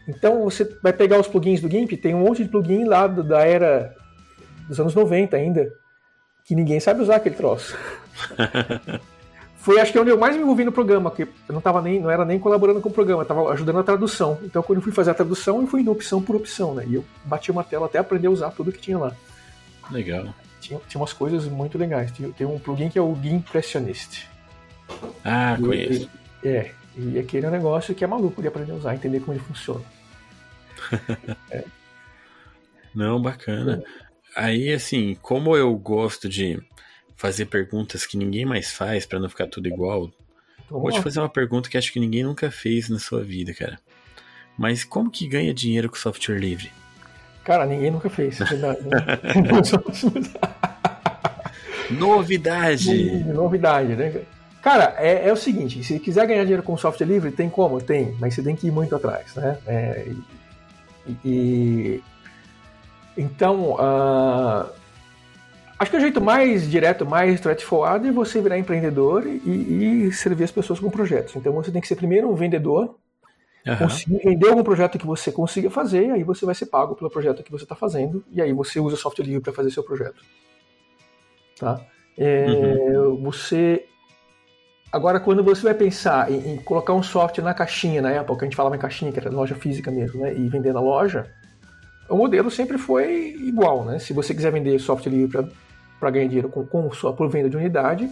[0.07, 3.45] Então você vai pegar os plugins do GIMP, tem um monte de plugin lá da
[3.45, 3.95] era
[4.67, 5.71] dos anos 90 ainda,
[6.45, 7.77] que ninguém sabe usar aquele troço.
[9.69, 11.79] foi acho que é onde eu mais me envolvi no programa, porque eu não tava
[11.79, 14.39] nem, não era nem colaborando com o programa, estava ajudando a tradução.
[14.41, 16.85] Então quando eu fui fazer a tradução, eu fui indo opção por opção, né?
[16.87, 19.15] E eu bati uma tela até aprender a usar tudo que tinha lá.
[19.91, 20.33] Legal.
[20.59, 22.11] Tinha, tinha umas coisas muito legais.
[22.11, 24.27] Tem, tem um plugin que é o Gimpressionist.
[25.23, 26.09] Ah, conheço.
[26.43, 29.19] E, é, e aquele é um negócio que é maluco de aprender a usar, entender
[29.19, 29.85] como ele funciona.
[31.51, 31.63] é.
[32.95, 33.83] Não, bacana.
[34.35, 36.59] Aí, assim, como eu gosto de
[37.19, 40.09] fazer perguntas que ninguém mais faz para não ficar tudo igual.
[40.69, 43.53] Vamos Vou te fazer uma pergunta que acho que ninguém nunca fez na sua vida,
[43.53, 43.77] cara.
[44.57, 46.71] Mas como que ganha dinheiro com software livre?
[47.43, 48.79] Cara, ninguém nunca fez, é verdade.
[48.83, 48.99] Né?
[51.91, 53.23] Novidade!
[53.25, 54.21] Novidade, né?
[54.61, 57.81] Cara, é, é, o seguinte, se quiser ganhar dinheiro com software livre, tem como?
[57.81, 59.57] Tem, mas você tem que ir muito atrás, né?
[59.67, 60.07] É,
[61.05, 62.03] e, e,
[63.17, 64.78] então, uh,
[65.79, 70.43] Acho que o jeito mais direto, mais straightforward é você virar empreendedor e, e, servir
[70.43, 71.33] as pessoas com projetos.
[71.37, 72.97] Então você tem que ser primeiro um vendedor,
[73.65, 73.77] uhum.
[73.77, 77.09] conseguir vender algum projeto que você consiga fazer, e aí você vai ser pago pelo
[77.09, 80.21] projeto que você está fazendo, e aí você usa software livre para fazer seu projeto.
[81.57, 81.79] Tá?
[82.17, 83.23] É, uhum.
[83.23, 83.85] Você
[84.91, 88.45] Agora, quando você vai pensar em, em, colocar um software na caixinha, na época, a
[88.45, 91.31] gente falava em caixinha, que era loja física mesmo, né, e vender na loja,
[92.09, 93.99] o modelo sempre foi igual, né?
[93.99, 95.47] Se você quiser vender software livre para
[95.99, 98.09] para ganhar dinheiro com, com por venda de unidade,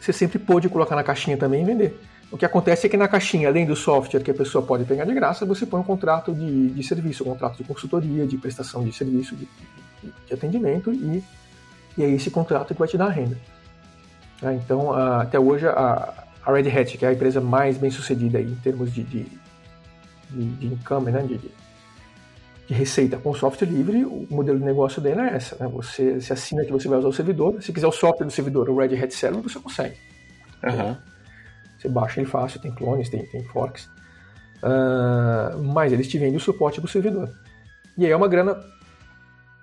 [0.00, 2.00] você sempre pode colocar na caixinha também e vender.
[2.32, 5.04] O que acontece é que na caixinha, além do software que a pessoa pode pegar
[5.04, 8.82] de graça, você põe um contrato de, de serviço, um contrato de consultoria, de prestação
[8.82, 9.46] de serviço, de,
[10.02, 11.22] de, atendimento, e,
[11.98, 13.36] e é esse contrato que vai te dar a renda.
[14.40, 14.54] Tá?
[14.54, 18.54] Então, até hoje, a, a, Red Hat, que é a empresa mais bem sucedida em
[18.56, 19.26] termos de, de,
[20.30, 21.22] de, de income, né?
[21.22, 21.38] de,
[22.66, 25.56] de receita com software livre, o modelo de negócio dele é essa.
[25.58, 25.68] Né?
[25.68, 27.62] Você se assina que você vai usar o servidor.
[27.62, 29.96] Se quiser o software do servidor, o Red Hat Server, você consegue.
[30.62, 30.96] Uhum.
[31.78, 33.90] Você baixa ele fácil, tem clones, tem, tem forks.
[34.62, 37.28] Uh, mas eles te vendem o suporte do servidor.
[37.98, 38.56] E aí é uma grana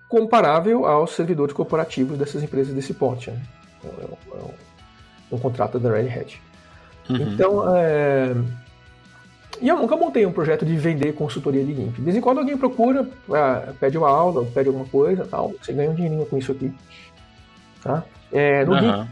[0.09, 3.31] comparável aos servidores corporativos dessas empresas desse porte.
[3.31, 3.41] Né?
[3.83, 6.41] É, um, é um, um contrato da Red Hat.
[7.09, 7.17] Uhum.
[7.17, 8.35] Então, é,
[9.61, 11.95] e eu nunca montei um projeto de vender consultoria de GIMP.
[11.95, 15.73] De vez em quando alguém procura, ah, pede uma aula, pede alguma coisa, tal, você
[15.73, 16.73] ganha um dinheirinho com isso aqui.
[17.81, 18.03] Tá?
[18.31, 18.79] É, no uhum.
[18.79, 19.09] GIMP,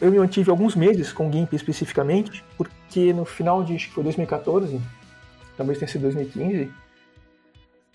[0.00, 4.04] eu me mantive alguns meses com GIMP especificamente, porque no final de, acho que foi
[4.04, 4.80] 2014,
[5.56, 6.70] talvez tenha sido 2015, uh,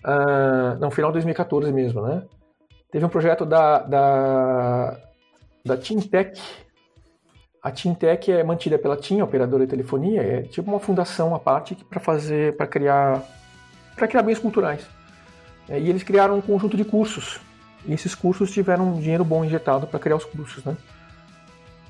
[0.04, 2.22] ah, não, final de 2014 mesmo, né?
[2.90, 4.98] Teve um projeto da, da,
[5.64, 6.40] da Tech
[7.66, 11.74] a Tintec é mantida pela TIM, operadora de telefonia, é tipo uma fundação à parte
[11.74, 13.20] para fazer, para criar,
[13.96, 14.86] para criar bens culturais.
[15.68, 17.40] É, e eles criaram um conjunto de cursos.
[17.84, 20.76] E esses cursos tiveram um dinheiro bom injetado para criar os cursos, né?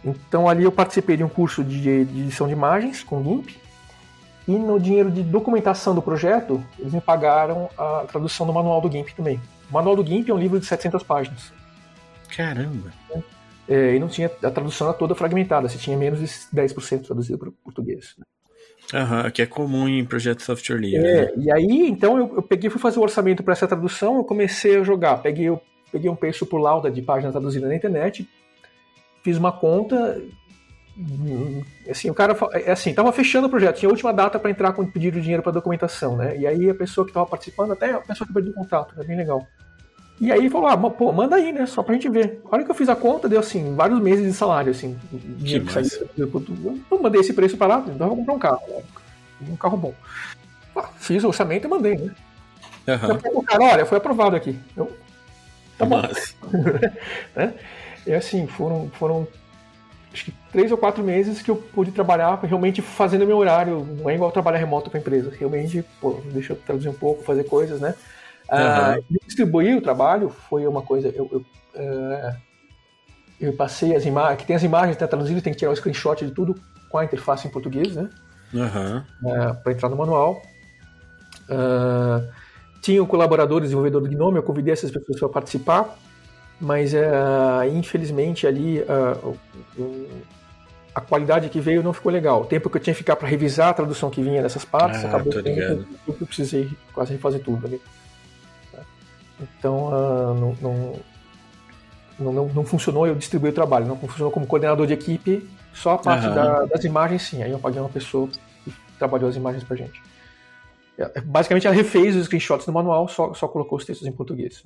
[0.03, 3.51] Então ali eu participei de um curso de, de edição de imagens com GIMP
[4.49, 8.91] e no dinheiro de documentação do projeto eles me pagaram a tradução do manual do
[8.91, 9.39] GIMP também.
[9.69, 11.53] O manual do GIMP é um livro de 700 páginas.
[12.35, 12.91] Caramba!
[13.11, 13.36] É.
[13.69, 17.49] É, e não tinha a tradução toda fragmentada, se tinha menos de 10% traduzido para
[17.49, 18.15] o português.
[18.95, 21.07] Aham, que é comum em projetos de software livre.
[21.09, 21.33] É, né?
[21.37, 24.77] e aí, então, eu, eu peguei, fui fazer o orçamento para essa tradução, eu comecei
[24.77, 25.17] a jogar.
[25.19, 28.29] Peguei, eu peguei um preço por lauda de página traduzida na internet,
[29.25, 30.23] fiz uma conta.
[30.97, 34.39] hum, Assim, o cara, fa- é assim, tava fechando o projeto, tinha a última data
[34.39, 36.37] para entrar com o pedido de dinheiro para documentação, né?
[36.39, 39.05] E aí a pessoa que tava participando, até a pessoa que perdeu o contato, é
[39.05, 39.45] bem legal.
[40.19, 41.67] E aí falou, ah, pô, manda aí, né?
[41.67, 42.41] Só pra gente ver.
[42.47, 44.99] A hora que eu fiz a conta, deu assim, vários meses de salário, assim.
[45.13, 46.09] dinheiro que saiu.
[46.17, 48.61] Eu mandei esse preço para lá, então eu vou comprar um carro.
[48.69, 48.83] né?
[49.51, 49.95] Um carro bom.
[50.75, 52.15] Ah, Fiz o orçamento e mandei, né?
[52.89, 53.19] Aham.
[53.35, 54.59] O cara, olha, foi aprovado aqui.
[54.77, 54.91] Eu,
[55.77, 56.01] tá bom.
[56.01, 56.35] Massa.
[58.07, 59.27] E assim, foram, foram
[60.13, 63.85] acho que três ou quatro meses que eu pude trabalhar realmente fazendo meu horário.
[63.99, 65.33] Não é igual trabalhar remoto para empresa.
[65.37, 67.95] Realmente, pô, deixa eu traduzir um pouco, fazer coisas, né?
[68.49, 68.99] Ah, Aham.
[69.27, 71.09] distribuir o trabalho foi uma coisa.
[71.09, 72.37] Eu, eu, eh,
[73.41, 76.25] eu passei as imagens, que tem as imagens né, traduzidas, tem que tirar o screenshot
[76.25, 76.55] de tudo
[76.89, 78.09] com a interface em português, né?
[78.55, 79.05] Aham.
[79.63, 80.41] para entrar no manual.
[81.49, 82.23] Ah,
[82.81, 85.97] tinha o colaborador desenvolvedor do Gnome, eu convidei essas pessoas para participar,
[86.61, 89.17] mas ah, infelizmente ali ah,
[90.95, 92.43] a qualidade que veio não ficou legal.
[92.43, 95.05] O tempo que eu tinha que ficar para revisar a tradução que vinha dessas partes
[95.05, 97.81] Ah, acabou que eu precisei quase refazer tudo ali.
[99.41, 101.01] Então ah, não, não,
[102.19, 105.93] não, não- não funcionou eu distribuí o trabalho, não funcionou como coordenador de equipe, só
[105.93, 106.35] a parte Aham.
[106.35, 107.43] da- das imagens sim.
[107.43, 110.01] Aí eu paguei uma pessoa que trabalhou as imagens pra gente.
[110.99, 114.65] É, Basicamente ela refez os screenshots do manual, só, só colocou os textos em português.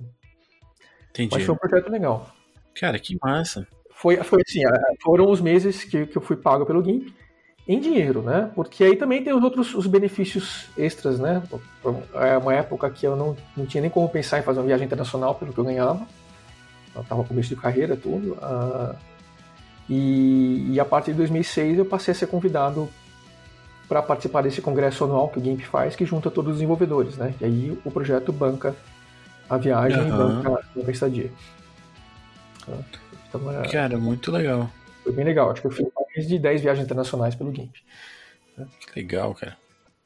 [1.11, 1.31] Entendi.
[1.35, 2.31] Mas foi um projeto legal.
[2.79, 3.67] Cara, que massa.
[3.93, 7.13] Foi, foi assim, ah, foram os meses que, que eu fui pago pelo GIMP
[7.73, 8.51] em dinheiro, né?
[8.55, 11.41] Porque aí também tem os outros os benefícios extras, né?
[12.15, 14.87] É uma época que eu não, não tinha nem como pensar em fazer uma viagem
[14.87, 16.05] internacional pelo que eu ganhava.
[16.93, 18.37] Eu estava começo de carreira, tudo.
[18.43, 18.97] ah,
[19.89, 22.89] e, e a partir de 2006 eu passei a ser convidado
[23.89, 27.35] para participar desse congresso anual que o GIMP faz, que junta todos os desenvolvedores, né?
[27.41, 28.75] E aí o projeto banca
[29.49, 30.43] a viagem e Aham.
[30.43, 31.31] banca, a estadia.
[33.29, 34.69] Então, é, Cara, muito legal.
[35.05, 35.51] foi bem legal.
[35.51, 35.87] Acho que eu fiz
[36.21, 37.75] mais de 10 viagens internacionais pelo GIMP.
[38.81, 39.57] Que legal, cara.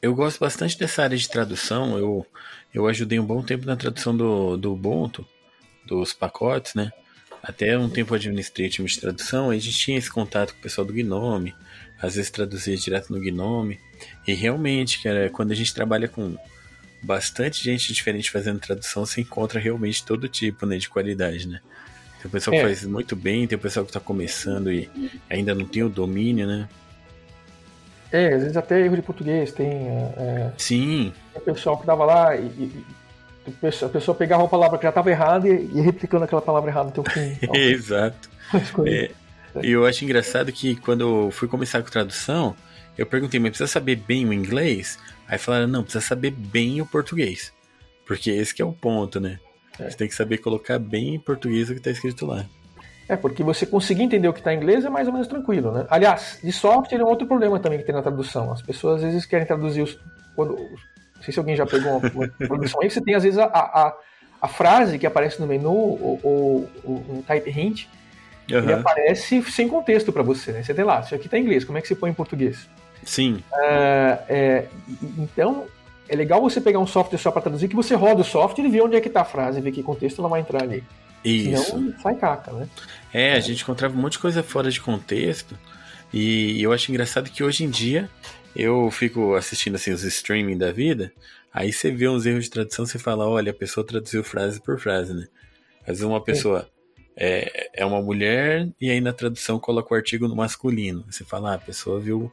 [0.01, 1.99] Eu gosto bastante dessa área de tradução.
[1.99, 2.27] Eu,
[2.73, 5.27] eu ajudei um bom tempo na tradução do, do Ubuntu,
[5.87, 6.93] dos pacotes, né?
[7.43, 10.87] Até um tempo administrei time de tradução, a gente tinha esse contato com o pessoal
[10.87, 11.55] do Gnome,
[12.01, 13.79] às vezes traduzia direto no Gnome.
[14.27, 16.39] E realmente, cara, quando a gente trabalha com
[17.03, 21.61] bastante gente diferente fazendo tradução, você encontra realmente todo tipo né, de qualidade, né?
[22.25, 22.65] Tem o pessoal que É.
[22.65, 24.89] faz muito bem, tem o pessoal que está começando e
[25.29, 26.67] ainda não tem o domínio, né?
[28.11, 29.53] É, às vezes até erro de português.
[29.53, 29.69] Tem,
[30.17, 32.85] é, Sim, tem pessoal que dava lá e, e-
[33.47, 33.51] e
[33.85, 36.89] a pessoa- pegava uma palavra que já estava errada e ia replicando aquela palavra errada
[36.89, 37.37] até o fim.
[37.43, 38.31] Então, exato.
[38.73, 39.11] coisas.
[39.11, 39.11] É,
[39.63, 42.57] E eu acho engraçado que quando eu fui começar com tradução,
[42.97, 44.99] eu perguntei, mas precisa saber bem o inglês?
[45.29, 47.53] Aí falaram, não, precisa saber bem o português.
[48.07, 49.39] Porque esse que é o ponto, né?
[49.79, 49.91] É.
[49.91, 52.45] Você tem que saber colocar bem em português o que está escrito lá.
[53.09, 55.71] É, porque você conseguir entender o que está em inglês é mais ou menos tranquilo,
[55.73, 55.87] né?
[55.91, 58.51] Aliás, de software é um outro problema também que tem na tradução.
[58.53, 59.99] As pessoas às vezes querem traduzir os.
[60.35, 63.39] Quando, não sei se alguém já pegou uma, uma tradução aí, você tem às vezes
[63.39, 63.95] a, a,
[64.41, 67.87] a frase que aparece no menu ou, ou- ou um type hint,
[68.49, 68.81] ele Aham.
[68.81, 70.63] aparece sem contexto para você, né?
[70.63, 72.69] Você tem lá, isso aqui está em inglês, como é que você põe em português?
[73.03, 74.67] Sim, É, é,
[75.19, 75.67] então,
[76.09, 78.71] é legal você pegar um software só para traduzir, que você roda o software e
[78.71, 80.85] vê onde é que está a frase, vê que contexto ela vai entrar ali.
[81.25, 81.65] isso.
[81.65, 82.69] Senão, sai caca, né?
[83.13, 85.59] É, a gente encontrava um monte de coisa fora de contexto.
[86.13, 88.09] E eu acho engraçado que hoje em dia
[88.55, 91.13] eu fico assistindo assim os streaming da vida.
[91.53, 94.79] Aí você vê uns erros de tradução, você fala, olha, a pessoa traduziu frase por
[94.79, 95.27] frase, né?
[95.83, 96.69] Às vezes uma pessoa
[97.17, 101.05] é, é uma mulher e aí na tradução coloca o artigo no masculino.
[101.11, 102.31] Você fala, ah, a pessoa viu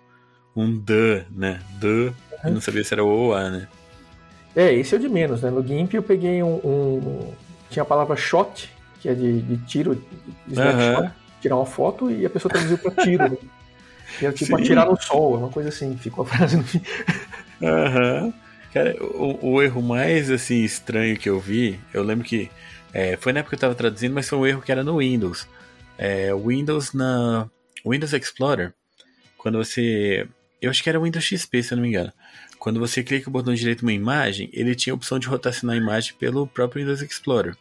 [0.55, 1.59] um the, né?
[1.79, 2.13] The,
[2.47, 3.67] e não sabia se era o ou a, né?
[4.55, 5.49] É, esse é o de menos, né?
[5.49, 6.55] No GIMP eu peguei um.
[6.55, 7.33] um-
[7.69, 9.95] tinha a palavra shot, que é de, de tiro,
[10.45, 13.29] de snapshot, tirar uma foto, e a pessoa traduziu para tiro.
[13.29, 13.37] né?
[14.21, 14.61] E era tipo Sim.
[14.61, 16.81] atirar no sol, uma coisa assim, ficou a frase no fim.
[17.63, 18.33] Aham.
[18.73, 22.51] Cara, o, o erro mais assim estranho que eu vi, eu lembro que
[22.93, 24.97] é, foi na época que eu tava traduzindo, mas foi um erro que era no
[24.97, 25.47] Windows.
[25.97, 27.47] É, Windows na
[27.85, 28.73] Windows Explorer,
[29.37, 30.27] quando você,
[30.62, 32.12] eu acho que era Windows XP, se eu não me engano.
[32.60, 35.80] Quando você clica o botão direito numa imagem, ele tinha a opção de rotacionar a
[35.80, 37.56] imagem pelo próprio Windows Explorer.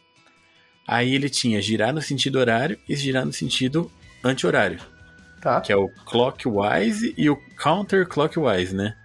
[0.87, 3.91] Aí ele tinha girar no sentido horário e girar no sentido
[4.23, 4.79] anti-horário,
[5.41, 5.59] Tá?
[5.61, 8.95] que é o clockwise e o counterclockwise, né?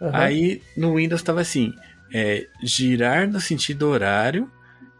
[0.00, 0.10] Aham.
[0.18, 1.72] Aí no Windows tava assim:
[2.12, 4.50] é, girar no sentido horário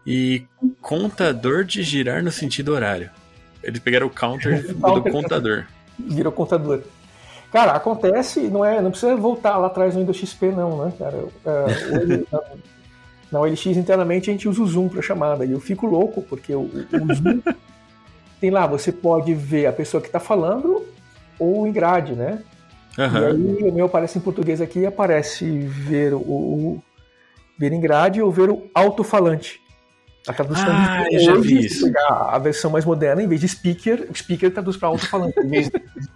[0.05, 0.43] e
[0.79, 3.09] contador de girar no sentido horário.
[3.63, 5.65] Eles pegaram o counter do contador.
[5.99, 6.81] Virou contador.
[7.51, 11.25] Cara, acontece, não é, não precisa voltar lá atrás no Windows XP não, né, cara?
[11.45, 12.27] É, hoje,
[13.31, 16.55] na, OLX internamente a gente usa o Zoom para chamada e eu fico louco porque
[16.55, 17.41] o, o Zoom
[18.39, 20.85] tem lá, você pode ver a pessoa que está falando
[21.37, 22.41] ou em grade, né?
[22.97, 23.19] Uhum.
[23.19, 26.83] E aí o meu aparece em português aqui aparece ver o, o
[27.57, 29.60] ver em grade ou ver o alto-falante.
[30.27, 31.85] A tradução ah, de eu já vi isso.
[31.85, 35.47] pegar a versão mais moderna, em vez de speaker, o speaker traduz para alto-falante, em
[35.47, 35.71] vez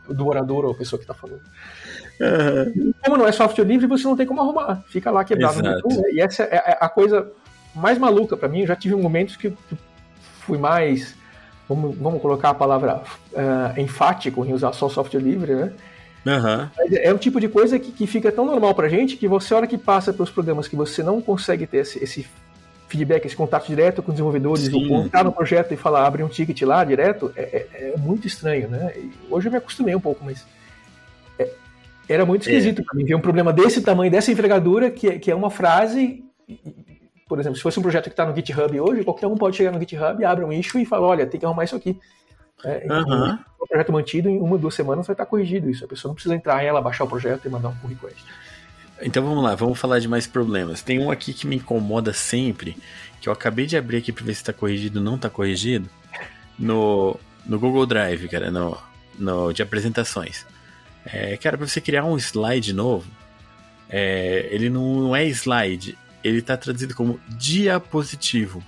[0.08, 1.42] do orador ou a pessoa que está falando.
[2.22, 2.94] Uhum.
[3.04, 4.84] Como não é software livre, você não tem como arrumar.
[4.88, 6.10] Fica lá quebrado no YouTube, né?
[6.14, 7.32] E essa é a coisa
[7.74, 8.62] mais maluca para mim.
[8.62, 9.52] Eu já tive momentos que
[10.42, 11.16] fui mais,
[11.68, 13.02] vamos, vamos colocar a palavra
[13.34, 15.74] uh, enfático em usar só software livre, né?
[16.26, 16.70] Uhum.
[16.94, 19.58] É um tipo de coisa que, que fica tão normal pra gente que você, a
[19.58, 22.26] hora que passa pelos programas que você não consegue ter esse, esse
[22.88, 24.92] feedback, esse contato direto com os desenvolvedores, Sim.
[24.92, 28.28] ou entrar no projeto e falar, abre um ticket lá direto, é, é, é muito
[28.28, 28.94] estranho, né?
[28.96, 30.46] E hoje eu me acostumei um pouco, mas
[31.40, 31.50] é,
[32.08, 32.86] era muito esquisito é.
[32.86, 36.24] para mim ver um problema desse tamanho, dessa envergadura, que, é, que é uma frase.
[37.28, 39.72] Por exemplo, se fosse um projeto que está no GitHub hoje, qualquer um pode chegar
[39.72, 42.00] no GitHub, abre um issue e fala, olha, tem que arrumar isso aqui.
[42.64, 43.38] É, uhum.
[43.62, 45.84] Um projeto mantido em uma, duas semanas vai estar corrigido isso.
[45.84, 48.24] A pessoa não precisa entrar ela, baixar o projeto e mandar um pull request.
[49.02, 50.82] Então vamos lá, vamos falar de mais problemas.
[50.82, 52.78] Tem um aqui que me incomoda sempre,
[53.20, 55.90] que eu acabei de abrir aqui para ver se está corrigido ou não está corrigido,
[56.58, 58.78] no, no Google Drive, cara, no,
[59.18, 60.46] no de apresentações.
[61.06, 63.10] É, cara, para você criar um slide novo,
[63.90, 68.64] é, ele não, não é slide, ele está traduzido como diapositivo.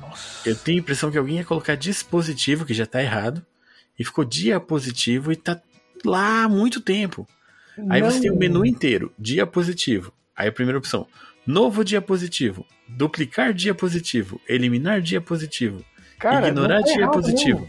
[0.00, 0.48] Nossa.
[0.48, 3.44] Eu tenho a impressão que alguém ia colocar dispositivo, que já está errado,
[3.98, 5.60] e ficou diapositivo e está
[6.04, 7.26] lá há muito tempo.
[7.88, 8.10] Aí Não.
[8.10, 10.12] você tem o menu inteiro, diapositivo.
[10.36, 11.06] Aí a primeira opção,
[11.46, 15.84] novo diapositivo, duplicar diapositivo, eliminar diapositivo,
[16.18, 17.68] Cara, ignorar tá diapositivo.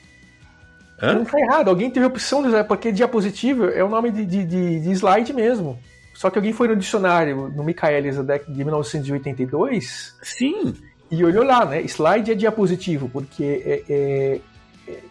[1.02, 4.26] Não tá errado, alguém teve a opção de usar, porque diapositivo é o nome de,
[4.26, 5.78] de, de, de slide mesmo.
[6.13, 10.16] Só que alguém foi no dicionário, no Michaelis, de 1982.
[10.22, 10.76] Sim.
[11.12, 11.82] E olhou lá, né?
[11.82, 14.39] Slide é diapositivo, porque é, é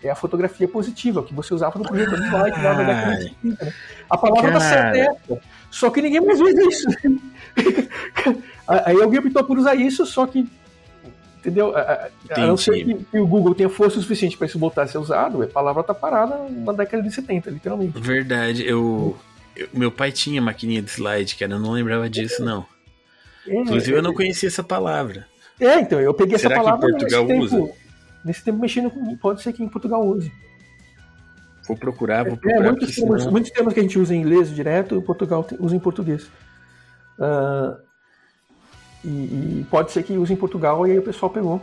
[0.02, 3.24] é a fotografia positiva que você usava no projeto de slide lá na década de
[3.24, 3.64] 50.
[3.64, 3.72] Né?
[4.10, 6.88] A palavra tá certa, só que ninguém mais usa isso.
[8.68, 10.46] Aí alguém optou por usar isso, só que
[11.38, 11.74] entendeu?
[11.76, 14.98] A, não ser que, que, o Google tenha força suficiente para isso voltar a ser
[14.98, 17.98] usado, a palavra tá parada na década de 70, literalmente.
[17.98, 19.16] Verdade, eu,
[19.56, 22.64] eu meu pai tinha maquininha de slide, cara, eu não lembrava disso não.
[23.46, 25.26] É, Inclusive eu não conhecia essa palavra.
[25.58, 27.81] É, então eu peguei Será essa palavra que em Portugal usa?
[28.24, 29.16] Nesse tempo mexendo com.
[29.16, 30.32] Pode ser que em Portugal use.
[31.66, 32.66] Vou procurar, vou é, procurar.
[32.66, 33.32] É, muitos, termos, senão...
[33.32, 36.24] muitos termos que a gente usa em inglês direto, o Portugal usa em português.
[37.18, 37.76] Uh,
[39.04, 41.60] e, e, pode ser que use em Portugal e aí o pessoal pegou.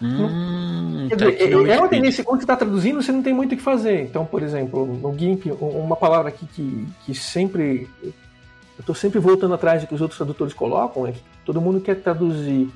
[0.00, 3.52] Hum, Quer tá é, é uma tendência, quando você está traduzindo, você não tem muito
[3.52, 4.02] o que fazer.
[4.02, 7.88] Então, por exemplo, no GIMP, uma palavra aqui que, que sempre.
[8.02, 11.80] Eu estou sempre voltando atrás do que os outros tradutores colocam, é que todo mundo
[11.80, 12.68] quer traduzir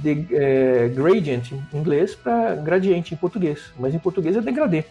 [0.00, 4.84] de, é, gradient em inglês para gradiente em português, mas em português é degradê.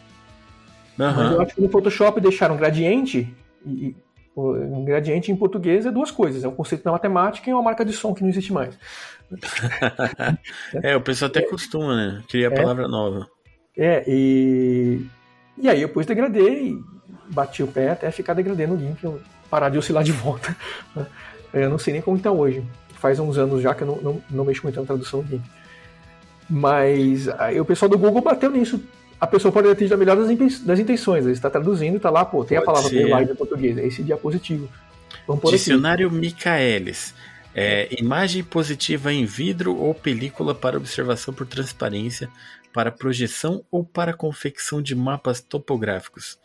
[0.98, 1.32] Uhum.
[1.34, 3.34] Eu acho que no Photoshop deixaram gradiente
[3.66, 3.96] e,
[4.36, 7.86] o gradiente em português é duas coisas, é um conceito da matemática e uma marca
[7.86, 8.78] de som que não existe mais.
[10.82, 12.24] é, o pessoal até costuma, né?
[12.28, 13.28] Criar é, palavra nova.
[13.78, 15.06] É, e,
[15.58, 16.84] e aí eu pus degradê e
[17.30, 20.56] bati o pé até ficar degradê no GIMP, parar de oscilar de volta.
[21.54, 22.64] Eu não sei nem como está hoje
[23.04, 25.44] faz uns anos já que eu não, não, não mexo muito na tradução GIMP.
[26.50, 28.82] Mas aí o pessoal do Google bateu nisso.
[29.20, 31.26] A pessoa pode ter a melhor das intenções.
[31.26, 34.02] Ele está traduzindo, está lá, pô, tem pode a palavra slide em português, é esse
[34.02, 34.70] diapositivo.
[35.50, 36.16] Dicionário aqui.
[36.16, 37.14] Michaelis.
[37.54, 42.30] É, imagem positiva em vidro ou película para observação por transparência,
[42.74, 46.40] para projeção ou para confecção de mapas topográficos.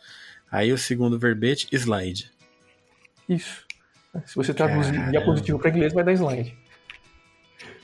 [0.51, 2.31] Aí o segundo verbete, slide.
[3.27, 3.68] Isso.
[4.25, 5.11] Se você traduzir Caramba.
[5.11, 6.57] diapositivo para inglês, vai dar slide.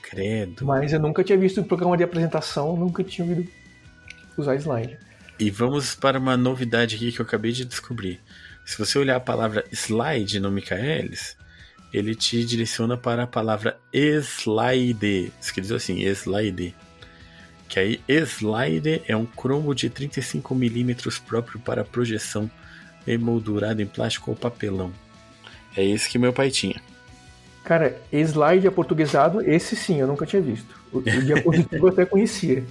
[0.02, 0.64] Credo.
[0.64, 3.48] Mas eu nunca tinha visto um programa de apresentação, nunca tinha ouvido
[4.36, 4.98] usar slide.
[5.38, 8.20] E vamos para uma novidade aqui que eu acabei de descobrir.
[8.64, 11.36] Se você olhar a palavra slide no Michaelis,
[11.92, 16.74] ele te direciona para a palavra slide, escrito assim, slide.
[17.68, 22.50] Que aí slide é um cromo de 35mm próprio para projeção
[23.06, 24.92] emoldurado em plástico ou papelão.
[25.76, 26.80] É esse que meu pai tinha.
[27.64, 30.74] Cara, slide aportuguesado, esse sim, eu nunca tinha visto.
[30.92, 32.64] O, o diapositivo eu até conhecia.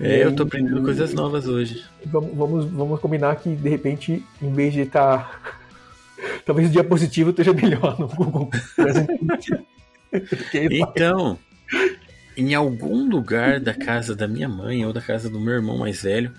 [0.00, 1.84] É, eu tô aprendendo e, coisas novas hoje.
[2.06, 5.40] Vamos, vamos, vamos combinar que, de repente, em vez de estar.
[5.42, 5.60] Tá...
[6.44, 8.50] Talvez o diapositivo esteja melhor no Google.
[10.52, 11.38] então,
[12.36, 16.02] em algum lugar da casa da minha mãe ou da casa do meu irmão mais
[16.02, 16.32] velho,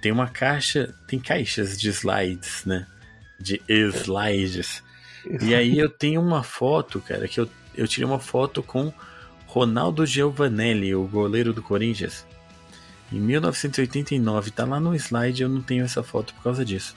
[0.00, 2.86] tem uma caixa, tem caixas de slides, né?
[3.38, 4.82] de slides.
[5.40, 8.92] E aí eu tenho uma foto, cara, que eu, eu tirei uma foto com
[9.46, 12.26] Ronaldo Giovanelli, o goleiro do Corinthians.
[13.10, 16.94] Em 1989, tá lá no slide, eu não tenho essa foto por causa disso.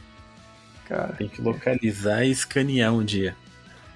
[0.88, 3.36] Cara, Tem que localizar e escanear um dia.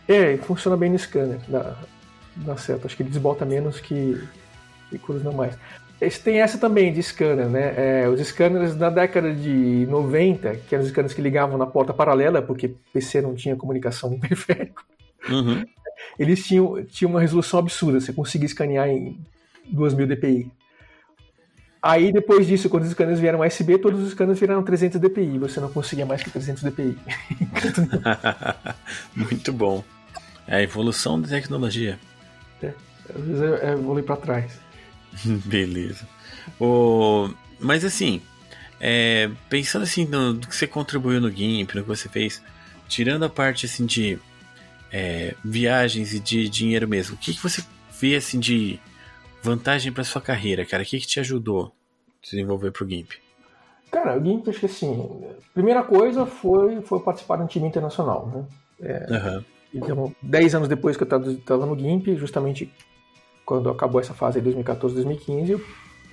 [0.07, 2.85] é, funciona bem no scanner, dá, certo.
[2.85, 4.25] Acho que ele desbota menos que,
[4.89, 5.57] que cruza mais.
[6.23, 7.73] Tem essa também de scanner, né?
[8.03, 11.93] É, os scanners da década de 90, que eram os scanners que ligavam na porta
[11.93, 14.83] paralela, porque PC não tinha comunicação no periférico,
[15.27, 15.65] Uhum.
[16.19, 19.19] eles tinham, tinham uma resolução absurda, você conseguia escanear em
[19.67, 20.51] 2000 dpi.
[21.81, 25.59] Aí depois disso, quando os scanners vieram USB, todos os scanners viraram 300 dpi, você
[25.59, 26.97] não conseguia mais que 300 dpi.
[29.15, 29.83] Muito bom.
[30.47, 31.97] É a evolução da tecnologia.
[33.13, 34.64] Às vezes eu, eu vou para trás.
[35.45, 36.07] Beleza.
[36.59, 37.29] O...
[37.59, 38.21] Mas assim,
[38.79, 42.41] é, pensando assim no, no que você contribuiu no GIMP, no que você fez,
[42.87, 44.19] tirando a parte assim de
[44.91, 47.63] é, viagens e de dinheiro mesmo, o que, que você
[47.99, 48.79] vê assim de
[49.41, 50.83] vantagem para sua carreira, cara?
[50.83, 51.71] O que, que te ajudou a
[52.21, 53.13] desenvolver pro GIMP?
[53.91, 58.27] Cara, o GIMP, acho que assim, primeira coisa foi, foi participar de um time internacional,
[58.27, 58.45] né?
[59.09, 59.45] Aham.
[59.73, 62.71] Então, 10 anos depois que eu estava no GIMP, justamente
[63.45, 65.61] quando acabou essa fase aí, 2014, 2015, eu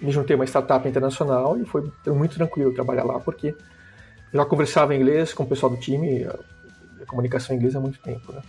[0.00, 3.54] me juntei a uma startup internacional e foi muito tranquilo trabalhar lá, porque
[4.32, 6.38] já conversava em inglês com o pessoal do time, a,
[7.06, 8.42] comunicação em inglês há muito tempo, né?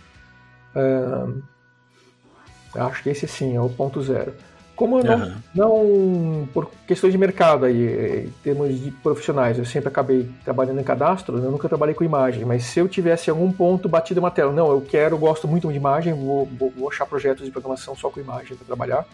[2.74, 4.34] Acho que esse sim é o ponto zero.
[4.76, 5.42] Como eu não, Aham.
[5.54, 10.84] não, por questões de mercado aí, em termos de profissionais, eu sempre acabei trabalhando em
[10.84, 14.52] cadastro, eu nunca trabalhei com imagem, mas se eu tivesse algum ponto batido uma tela,
[14.52, 18.10] não, eu quero, gosto muito de imagem, vou, vou, vou achar projetos de programação só
[18.10, 19.06] com imagem para trabalhar,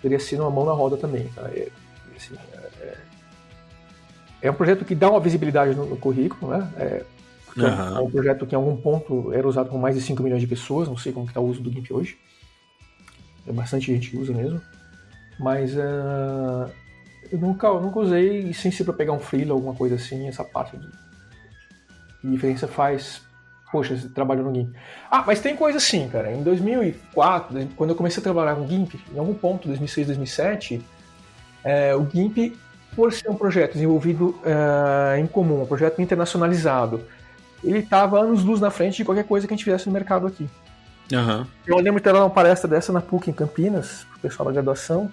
[0.00, 1.28] teria sido uma mão na roda também.
[1.34, 1.42] Tá?
[1.52, 1.68] É,
[2.16, 2.34] assim,
[2.80, 2.96] é,
[4.40, 6.72] é um projeto que dá uma visibilidade no, no currículo, né?
[6.78, 7.04] É,
[7.44, 10.40] porque é um- projeto que em algum ponto era usado por mais de 5 milhões
[10.40, 12.16] de pessoas, não sei como está o uso do GIMP hoje.
[13.46, 14.60] É bastante gente usa mesmo.
[15.38, 16.68] Mas ah,
[17.30, 20.44] eu nunca, eu nunca usei sem ser para pegar um freela alguma coisa assim, essa
[20.44, 20.88] parte de
[22.20, 23.22] que diferença faz.
[23.70, 24.74] Poxa, você trabalhou no GIMP.
[25.10, 26.32] Ah, mas tem coisa assim, cara.
[26.32, 30.82] Em 2004, quando eu comecei a trabalhar com GIMP, em algum ponto, 2006, 2007,
[31.62, 32.56] é, o GIMP,
[32.96, 37.04] por ser um projeto desenvolvido ah, em comum, um projeto internacionalizado,
[37.62, 40.26] ele estava anos luz na frente de qualquer coisa que a gente fizesse no mercado
[40.26, 40.48] aqui.
[41.12, 41.46] Aham.
[41.66, 45.10] Eu lembro de ter uma palestra dessa na PUC em Campinas, pro pessoal da graduação,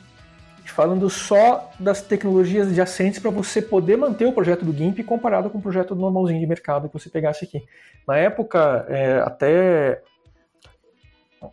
[0.71, 5.57] falando só das tecnologias adjacentes para você poder manter o projeto do GIMP comparado com
[5.57, 7.63] o projeto normalzinho de mercado que você pegasse aqui.
[8.07, 10.01] Na época, é, até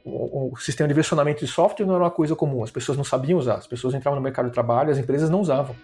[0.04, 3.04] o, o sistema de versionamento de software não era uma coisa comum, as pessoas não
[3.04, 5.74] sabiam usar, as pessoas entravam no mercado de trabalho, as empresas não usavam.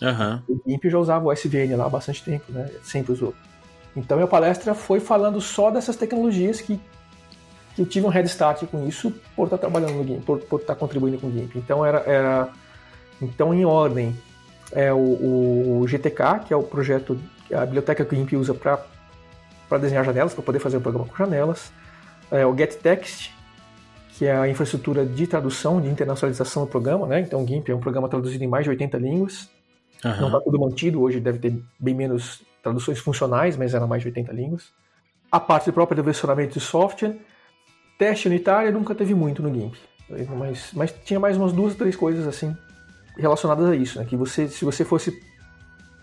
[0.00, 0.42] Aham.
[0.48, 2.68] O GIMP já usava o SVN lá há bastante tempo, né?
[2.82, 3.34] Sempre usou.
[3.96, 6.80] Então minha palestra foi falando só dessas tecnologias que,
[7.74, 10.60] que eu tive um head start com isso por estar trabalhando no GIMP, por, por
[10.60, 11.56] estar contribuindo com o GIMP.
[11.56, 12.48] Então era, era
[13.20, 14.16] então em ordem
[14.72, 17.18] é o, o GTK, que é o projeto,
[17.52, 21.16] a biblioteca que o GIMP usa para desenhar janelas, para poder fazer o programa com
[21.16, 21.72] janelas.
[22.30, 23.34] É o GetText,
[24.10, 27.20] que é a infraestrutura de tradução, de internacionalização do programa, né?
[27.20, 29.50] Então o GIMP é um programa traduzido em mais de 80 línguas.
[30.02, 30.26] Não Aham.
[30.26, 34.32] está tudo mantido, hoje deve ter bem menos traduções funcionais, mas era mais de 80
[34.32, 34.72] línguas.
[35.30, 37.16] A parte própria do versionamento de software.
[37.98, 39.74] Teste unitário nunca teve muito no GIMP,
[40.36, 42.56] mas, mas tinha mais umas duas, três coisas assim
[43.16, 44.04] relacionadas a isso, né?
[44.04, 45.22] Que você, se você fosse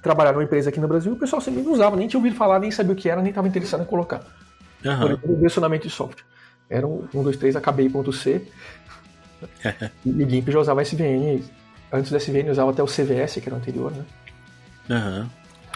[0.02, 2.60] trabalhar numa empresa aqui no Brasil, o pessoal sempre não usava, nem tinha ouvido falar,
[2.60, 4.20] nem sabia o que era, nem estava interessado em colocar.
[4.20, 5.06] Por Aham.
[5.08, 6.24] exemplo, o versionamento de software.
[6.70, 8.42] Era um, um dois, três, acabei.c.
[10.06, 11.44] e o GIMP já usava SVN.
[11.92, 14.06] Antes do SVN usava até o CVS, que era o anterior, né?
[14.90, 15.30] Aham.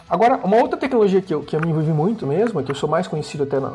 [0.07, 2.87] Agora, uma outra tecnologia que eu, que eu me envolvi muito mesmo, que eu sou
[2.87, 3.69] mais conhecido até, na,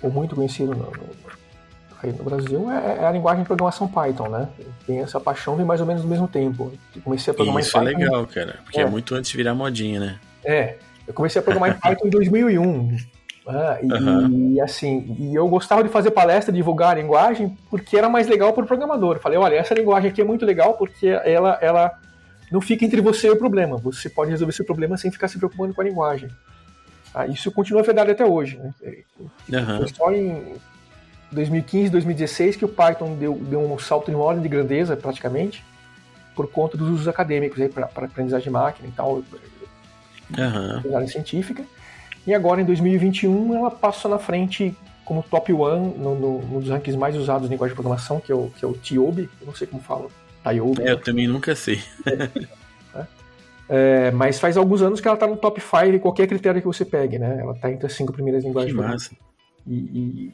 [0.00, 0.92] ou muito conhecido no-
[2.02, 4.48] aí no Brasil, é, é a linguagem de programação Python, né?
[4.86, 6.72] Tem essa paixão vem mais ou menos no mesmo tempo.
[6.94, 7.98] Eu comecei a programar Isso em é Python.
[7.98, 8.56] legal, cara.
[8.64, 8.82] Porque é.
[8.82, 8.86] É.
[8.86, 10.18] muito antes de virar modinha, né?
[10.44, 10.76] É,
[11.06, 12.96] eu comecei a programar em Python em 2001.
[13.48, 14.30] Ah, e, Aham.
[14.30, 18.52] e, assim, e eu gostava de fazer palestra, divulgar a linguagem, porque era mais legal
[18.52, 19.16] para o programador.
[19.16, 21.98] Eu falei, olha, essa linguagem aqui é muito legal porque ela, ela
[22.52, 23.78] não fica entre você e o problema.
[23.78, 26.28] Você pode resolver seu problema sem ficar se preocupando com a linguagem.
[27.14, 28.58] Ah, isso continua verdade até hoje.
[28.58, 29.64] Né?
[29.78, 30.54] Foi só em
[31.32, 35.64] 2015, 2016 que o Python deu, deu um salto em ordem de grandeza, praticamente,
[36.34, 39.22] por conta dos usos acadêmicos para aprendizagem de máquina e tal,
[40.38, 40.78] Aham.
[40.78, 41.64] aprendizagem científica.
[42.26, 46.98] E agora, em 2021, ela passa na frente como top one no, no, dos rankings
[46.98, 49.54] mais usados de linguagem de programação, que é o, que é o TIOB, eu não
[49.54, 50.08] sei como fala,
[50.42, 50.82] TIOB.
[50.82, 51.80] É, eu também nunca sei.
[53.68, 56.66] É, mas faz alguns anos que ela está no top 5 em qualquer critério que
[56.66, 57.38] você pegue, né?
[57.38, 58.74] Ela está entre as cinco primeiras linguagens.
[58.74, 59.14] Que massa.
[59.66, 60.32] E, e,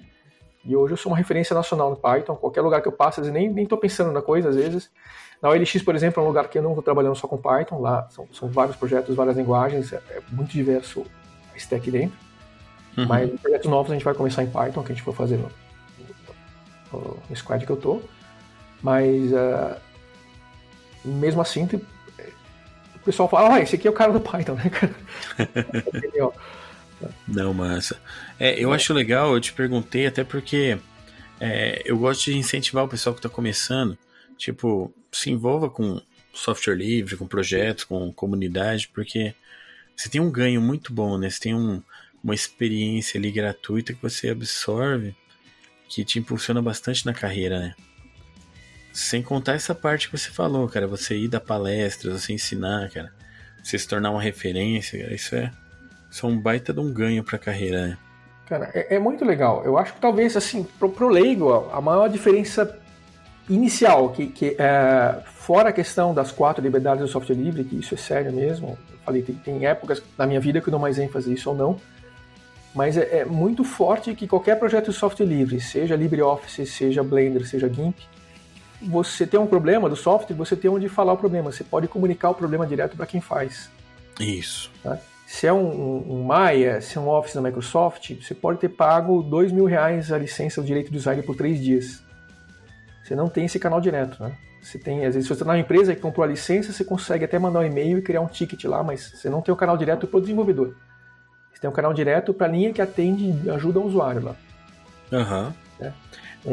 [0.66, 2.34] e, hoje eu sou uma referência nacional no Python.
[2.36, 4.90] Qualquer lugar que eu passo, às vezes, nem, nem tô pensando na coisa, às vezes.
[5.42, 7.80] Na OLX, por exemplo, é um lugar que eu não estou trabalhando só com Python.
[7.80, 9.92] Lá são, são vários projetos, várias linguagens.
[9.92, 11.04] É, é muito diverso
[11.52, 12.16] a stack dentro.
[12.96, 13.06] Uhum.
[13.06, 15.50] Mas projetos novos a gente vai começar em Python, que a gente for fazer no,
[16.92, 18.00] no, no squad que eu tô.
[18.82, 19.76] Mas uh,
[21.04, 21.68] mesmo assim,
[22.94, 24.94] o pessoal fala, ah, esse aqui é o cara do Python, né, cara?
[27.26, 28.00] Não, massa.
[28.38, 30.78] É, eu acho legal, eu te perguntei até porque
[31.40, 33.98] é, eu gosto de incentivar o pessoal que está começando,
[34.36, 36.00] tipo, se envolva com
[36.32, 39.34] software livre, com projetos, com comunidade, porque
[39.96, 41.30] você tem um ganho muito bom, né?
[41.30, 41.82] Você tem um,
[42.22, 45.14] uma experiência ali gratuita que você absorve
[45.88, 47.74] que te impulsiona bastante na carreira, né?
[48.92, 53.12] Sem contar essa parte que você falou, cara, você ir dar palestras, você ensinar, cara,
[53.62, 55.52] você se tornar uma referência, cara, isso é,
[56.14, 57.98] isso é um baita de um ganho pra carreira, né?
[58.46, 59.64] Cara, é, é muito legal.
[59.64, 62.78] Eu acho que talvez, assim, pro, pro leigo, a maior diferença
[63.50, 67.94] inicial, que, que é, fora a questão das quatro liberdades do software livre, que isso
[67.94, 71.00] é sério mesmo, eu falei, tem, tem épocas na minha vida que eu dou mais
[71.00, 71.80] ênfase a isso ou não,
[72.72, 77.44] mas é, é, muito forte que qualquer projeto de software livre, seja LibreOffice, seja Blender,
[77.44, 77.98] seja GIMP,
[78.80, 81.50] você tem um problema do software, você tem onde falar o problema.
[81.50, 83.70] Você pode comunicar o problema direto para quem faz.
[84.20, 84.70] Isso.
[84.82, 84.98] Tá?
[85.34, 89.20] Se é um, um, Maya, se é um Office da Microsoft, você pode ter pago
[89.20, 92.04] dois mil reais a licença do direito de design por três dias.
[93.02, 94.32] Você não tem esse canal direto, né?
[94.62, 97.24] Você tem, às vezes, se você está na empresa que comprou a licença, você consegue
[97.24, 99.76] até mandar um e-mail e criar um ticket lá, mas você não tem o canal
[99.76, 100.76] direto para o desenvolvedor.
[101.60, 104.36] Tem um canal direto para a linha que atende e ajuda o usuário lá.
[105.12, 105.52] Aham.
[105.80, 105.86] Uhum.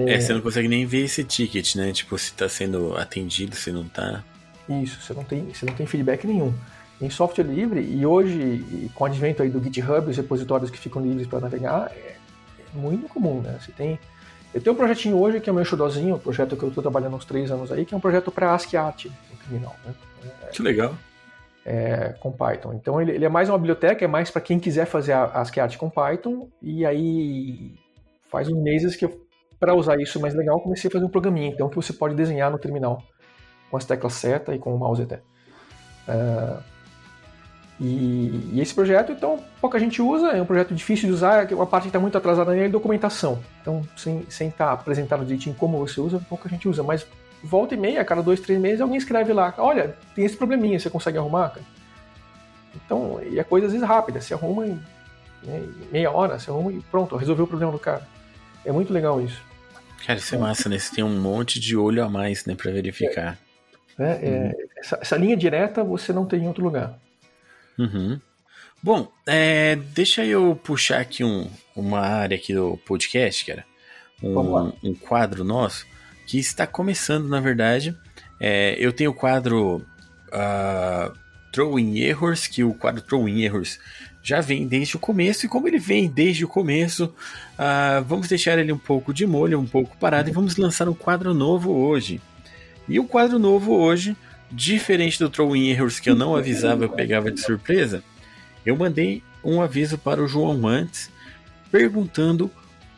[0.08, 0.14] É.
[0.14, 0.20] é.
[0.20, 1.92] você não consegue nem ver esse ticket, né?
[1.92, 4.24] Tipo, se está sendo atendido, se não está.
[4.68, 6.52] Isso, você não tem, você não tem feedback nenhum.
[7.02, 11.02] Em software livre, e hoje, com o advento aí do GitHub, os repositórios que ficam
[11.02, 12.16] livres para navegar, é, é,
[12.74, 13.58] muito comum, né?
[13.60, 14.00] Você tem.
[14.54, 16.82] Eu tenho um projetinho hoje que é o meu xodozinho, um projeto que eu estou
[16.82, 19.76] trabalhando há uns três anos aí, que é um projeto para ASCII Art no terminal.
[19.86, 19.94] Né?
[20.52, 20.94] Que legal
[21.66, 22.74] é, com Python.
[22.74, 25.62] Então ele, ele, é mais uma biblioteca, é mais para quem quiser fazer a ASCII
[25.62, 26.50] Art com Python.
[26.62, 27.74] E aí
[28.30, 29.08] faz uns meses que
[29.60, 32.50] para usar isso mais legal, comecei a fazer um programinha, então que você pode desenhar
[32.50, 33.04] no terminal
[33.70, 35.18] com as teclas seta e com o mouse até.
[36.08, 36.64] Uh,
[37.84, 41.66] e, e, esse projeto, então, pouca gente usa, é um projeto difícil de usar, uma
[41.66, 43.40] parte que está muito atrasada nele é documentação.
[43.60, 47.08] Então, sem estar sem tá apresentado direitinho como você usa, pouca gente usa, mas
[47.44, 50.80] volta e meia, a cada dois, três meses, alguém escreve lá, olha, tem esse probleminha,
[50.80, 51.50] você consegue arrumar?
[51.50, 51.66] Cara?
[52.76, 54.80] Então, e a coisa às vezes rápida, você arruma em,
[55.44, 58.08] né, em meia hora, você arruma e pronto, resolveu o problema do cara.
[58.64, 59.42] É muito legal isso.
[60.06, 60.78] Cara, isso é massa, né?
[60.78, 63.40] Você tem um monte de olho a mais, né, pra verificar.
[64.00, 66.98] É, é, é essa, essa, linha direta você não tem em outro lugar.
[67.82, 68.20] Uhum.
[68.84, 73.66] Bom, é, deixa eu puxar aqui um, uma área aqui do podcast, cara.
[74.22, 75.86] Um, um quadro nosso
[76.28, 77.98] que está começando, na verdade.
[78.40, 79.86] É, eu tenho o quadro
[80.28, 81.14] uh,
[81.52, 83.80] Throwing Errors, que o quadro Throwing Errors
[84.24, 88.58] já vem desde o começo, e como ele vem desde o começo, uh, vamos deixar
[88.60, 92.22] ele um pouco de molho, um pouco parado, e vamos lançar um quadro novo hoje.
[92.88, 94.16] E o quadro novo hoje,
[94.52, 98.04] diferente do Throwing Errors que eu não avisava, eu pegava de surpresa,
[98.66, 101.10] eu mandei um aviso para o João antes,
[101.72, 102.52] perguntando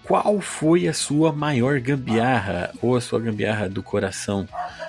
[0.04, 4.48] qual foi a sua maior gambiarra ou a sua gambiarra do coração?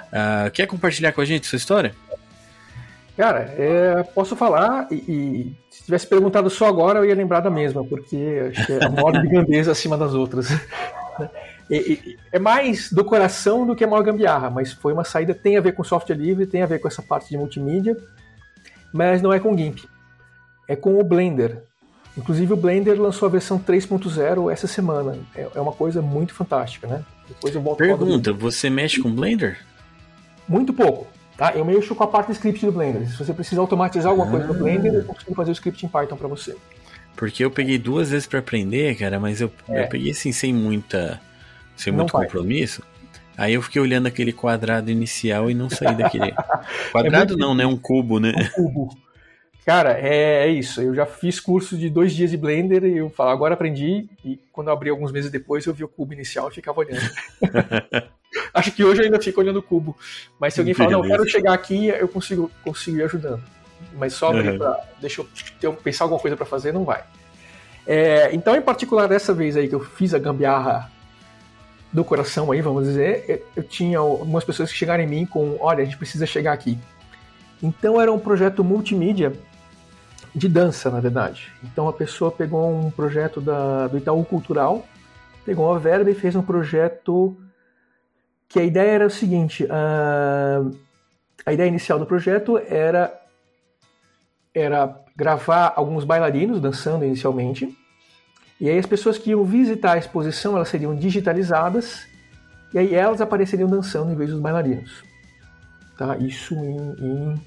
[0.09, 1.95] Uh, quer compartilhar com a gente sua história?
[3.17, 7.51] Cara, é, posso falar e, e, se tivesse perguntado só agora eu ia lembrar da
[7.51, 10.49] mesma, porque acho que é a maior de grandeza acima das outras.
[11.71, 15.61] é mais do coração do que a maior gambiarra, mas foi uma saída, tem a
[15.61, 17.97] ver com software livre, tem a ver com essa parte de multimídia,
[18.93, 19.85] mas não é com GIMP.
[20.69, 21.63] É com o Blender.
[22.17, 25.19] Inclusive o Blender lançou a versão 3.0 essa semana.
[25.35, 27.05] É, é uma coisa muito fantástica, né?
[27.27, 29.59] Depois eu volto Pergunta, você mexe com Blender?
[30.47, 31.07] Muito pouco.
[31.37, 31.53] Tá?
[31.55, 33.09] Eu mexo com a parte do script do Blender.
[33.09, 34.31] Se você precisa automatizar alguma ah.
[34.31, 36.55] coisa no Blender, eu consigo fazer o script em Python para você.
[37.17, 39.85] Porque eu peguei duas vezes para aprender, cara, mas eu, é.
[39.85, 41.21] eu peguei assim sem muita
[41.77, 42.83] sem muito compromisso.
[43.37, 46.33] Aí eu fiquei olhando aquele quadrado inicial e não saí daquele.
[46.93, 47.67] quadrado é não, né?
[47.67, 48.33] Um cubo, né?
[48.37, 49.05] Um cubo.
[49.65, 50.83] Cara, é, é, isso.
[50.83, 54.09] Eu já fiz curso de dois dias de Blender e eu falo, agora aprendi.
[54.23, 57.01] E quando eu abri alguns meses depois, eu vi o cubo inicial e ficava olhando.
[58.53, 59.97] Acho que hoje eu ainda fico olhando o cubo.
[60.39, 63.43] Mas se alguém fala, não, eu quero chegar aqui, eu consigo, consigo ir ajudando.
[63.95, 64.59] Mas só abrir uhum.
[64.59, 64.81] pra.
[65.01, 67.03] Deixa eu ter, pensar alguma coisa para fazer, não vai.
[67.87, 70.91] É, então, em particular, dessa vez aí que eu fiz a gambiarra
[71.95, 75.57] do coração aí, vamos dizer, eu, eu tinha algumas pessoas que chegaram em mim com,
[75.61, 76.77] olha, a gente precisa chegar aqui.
[77.63, 79.33] Então era um projeto multimídia
[80.35, 81.53] de dança, na verdade.
[81.63, 84.85] Então a pessoa pegou um projeto da, do Itaú Cultural,
[85.47, 87.37] pegou uma verba e fez um projeto
[88.49, 90.63] que a ideia era o seguinte: a,
[91.47, 93.21] a ideia inicial do projeto era
[94.53, 97.77] era gravar alguns bailarinos dançando inicialmente.
[98.61, 102.07] E aí as pessoas que iam visitar a exposição, elas seriam digitalizadas
[102.73, 105.03] e aí elas apareceriam dançando em vez dos bailarinos.
[105.97, 106.17] Tá?
[106.17, 107.43] Isso em, em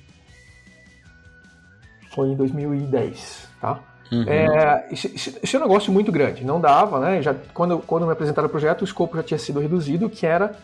[2.12, 3.80] foi em 2010, tá?
[4.12, 4.24] Uhum.
[4.28, 7.22] É, esse, esse, é um negócio muito grande, não dava, né?
[7.22, 10.55] Já, quando, quando me apresentaram o projeto, o escopo já tinha sido reduzido, que era,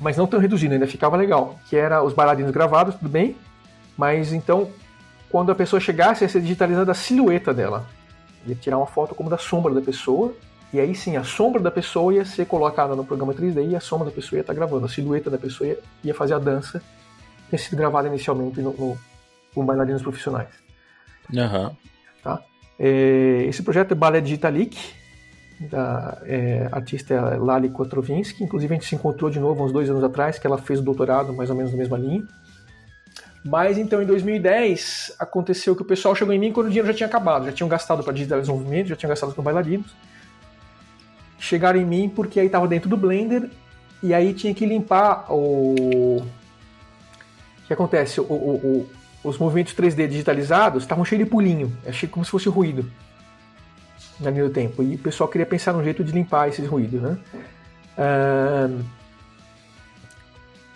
[0.00, 3.36] mas não tão reduzido, ainda ficava legal, que era os bailarinos gravados, tudo bem,
[3.96, 4.68] mas então
[5.30, 7.86] quando a pessoa chegasse, ia ser digitalizada a silhueta dela.
[8.46, 10.34] Ia tirar uma foto como da sombra da pessoa,
[10.72, 13.80] e aí sim, a sombra da pessoa ia ser colocada no programa 3D e a
[13.80, 14.86] sombra da pessoa ia estar gravando.
[14.86, 18.72] A silhueta da pessoa ia, ia fazer a dança que tinha sido gravada inicialmente no,
[18.72, 18.98] no,
[19.54, 20.48] com bailarinos profissionais.
[21.32, 21.70] Uhum.
[22.22, 22.42] Tá?
[22.78, 24.76] É, esse projeto é Ballet Digitalic,
[25.60, 28.42] da é, artista Lali Kotrovinsky.
[28.42, 30.82] Inclusive, a gente se encontrou de novo uns dois anos atrás, que ela fez o
[30.82, 32.26] doutorado mais ou menos na mesma linha.
[33.44, 36.94] Mas então em 2010 aconteceu que o pessoal chegou em mim quando o dinheiro já
[36.94, 39.94] tinha acabado, já tinham gastado para digitalizar os movimentos, já tinham gastado com bailarinos.
[41.38, 43.50] Chegaram em mim porque aí estava dentro do Blender
[44.02, 46.22] e aí tinha que limpar o.
[46.22, 48.18] O que acontece?
[48.18, 48.86] O, o,
[49.22, 52.90] o, os movimentos 3D digitalizados estavam cheios de pulinho, achei como se fosse ruído
[54.20, 54.82] na linha do tempo.
[54.82, 57.18] E o pessoal queria pensar num jeito de limpar esses ruídos, né?
[57.98, 58.84] Uh,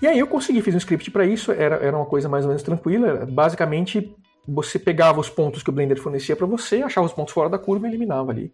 [0.00, 2.48] e aí eu consegui, fiz um script para isso, era, era uma coisa mais ou
[2.48, 3.26] menos tranquila.
[3.26, 4.14] Basicamente,
[4.46, 7.58] você pegava os pontos que o Blender fornecia para você, achava os pontos fora da
[7.58, 8.52] curva e eliminava ali.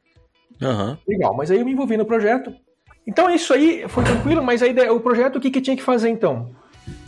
[0.61, 0.97] Uhum.
[1.07, 2.53] Legal, mas aí eu me envolvi no projeto.
[3.07, 6.09] Então isso aí foi tranquilo, mas aí o projeto o que, que tinha que fazer
[6.09, 6.51] então?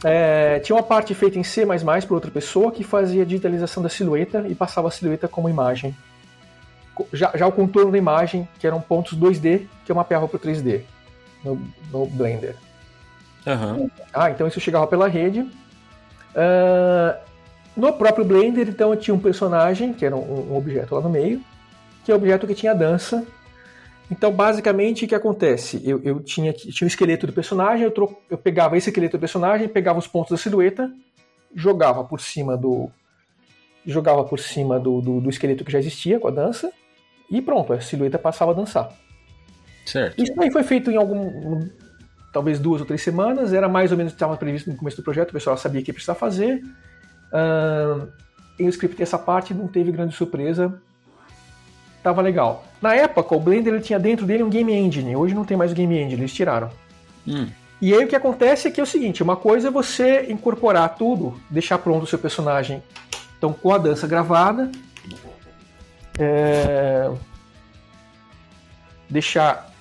[0.05, 1.67] É, tinha uma parte feita em C++
[2.07, 5.97] por outra pessoa que fazia a digitalização da silhueta e passava a silhueta como imagem.
[7.13, 10.41] Já, já o contorno da imagem, que eram pontos 2D, que eu mapeava para o
[10.41, 10.83] 3D
[11.45, 11.61] no,
[11.91, 12.57] no Blender.
[13.47, 13.89] Uhum.
[14.13, 15.41] Ah, então isso chegava pela rede.
[15.41, 17.17] Uh,
[17.77, 21.11] no próprio Blender, então, eu tinha um personagem, que era um, um, objeto lá no
[21.11, 21.43] meio,
[22.05, 23.25] que é o um objeto que tinha dança.
[24.11, 25.81] Então, basicamente, o que acontece?
[25.85, 28.17] Eu, eu tinha, tinha o esqueleto do personagem, eu, tro...
[28.31, 30.91] eu pegava esse esqueleto do personagem, pegava os pontos da silhueta,
[31.55, 32.91] jogava por cima do.
[33.85, 36.73] jogava por cima do, do, do esqueleto que já existia com a dança,
[37.31, 38.91] e pronto, a silhueta passava a dançar.
[39.85, 40.23] Certo.
[40.23, 41.69] Isso aí foi feito em algum
[42.37, 44.99] talvez duas ou três semanas, era mais ou menos o que estava previsto no começo
[44.99, 46.63] do projeto, o pessoal sabia que precisava fazer.
[47.33, 48.07] Uh,
[48.59, 50.79] eu scriptei essa parte, não teve grande surpresa,
[51.97, 52.67] estava legal.
[52.83, 55.73] Na época, o Blender ele tinha dentro dele um Game Engine, hoje não tem mais
[55.73, 56.69] o Game Engine, eles tiraram.
[57.27, 57.49] Hum.
[57.81, 60.95] E aí o que acontece é que é o seguinte, uma coisa é você incorporar
[60.95, 62.83] tudo, deixar pronto o seu personagem,
[63.39, 64.71] então com a dança gravada,
[66.19, 67.11] é...
[69.09, 69.75] deixar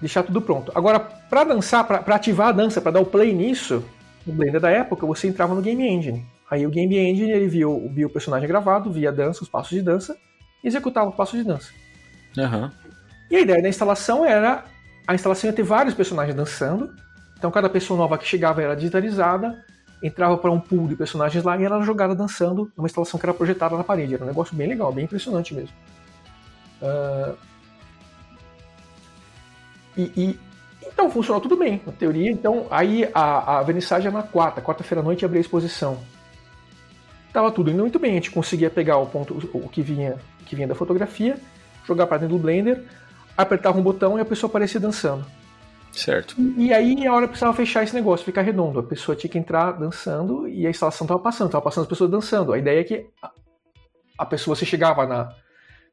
[0.00, 0.70] deixar tudo pronto.
[0.74, 3.84] Agora, para dançar, para ativar a dança, para dar o play nisso,
[4.26, 6.24] no Blender da época, você entrava no Game Engine.
[6.50, 9.70] Aí o Game Engine ele viu, viu o personagem gravado, via a dança, os passos
[9.70, 10.16] de dança,
[10.62, 11.70] e executava os passos de dança.
[12.36, 12.70] Uhum.
[13.30, 14.64] E a ideia da instalação era
[15.06, 16.92] a instalação ia ter vários personagens dançando.
[17.38, 19.64] Então cada pessoa nova que chegava era digitalizada,
[20.02, 23.34] entrava para um pool de personagens lá e era jogada dançando numa instalação que era
[23.34, 24.14] projetada na parede.
[24.14, 25.74] Era um negócio bem legal, bem impressionante mesmo.
[26.82, 27.36] Uh,
[29.96, 30.40] e, e,
[30.96, 32.30] então funcionou tudo bem, na teoria.
[32.30, 35.98] Então aí a, a vernissagem era na quarta, quarta-feira à noite abria a exposição.
[37.34, 40.44] Tava tudo indo muito bem, a gente conseguia pegar o ponto, o que vinha, o
[40.44, 41.36] que vinha da fotografia,
[41.86, 42.82] jogar para dentro do Blender,
[43.36, 45.26] apertava um botão e a pessoa aparecia dançando.
[45.92, 46.34] Certo.
[46.38, 48.78] E, e aí a hora precisava fechar esse negócio, ficar redondo.
[48.78, 52.10] A pessoa tinha que entrar dançando e a instalação estava passando, estava passando as pessoas
[52.10, 52.54] dançando.
[52.54, 53.30] A ideia é que a,
[54.16, 55.28] a pessoa se chegava na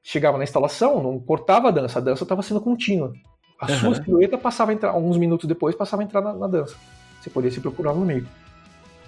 [0.01, 3.11] chegava na instalação, não cortava a dança, a dança estava sendo contínua.
[3.59, 3.79] A uhum.
[3.79, 6.75] sua silhueta passava a entrar, alguns minutos depois, passava a entrar na, na dança.
[7.21, 8.27] Você poderia se procurar no meio.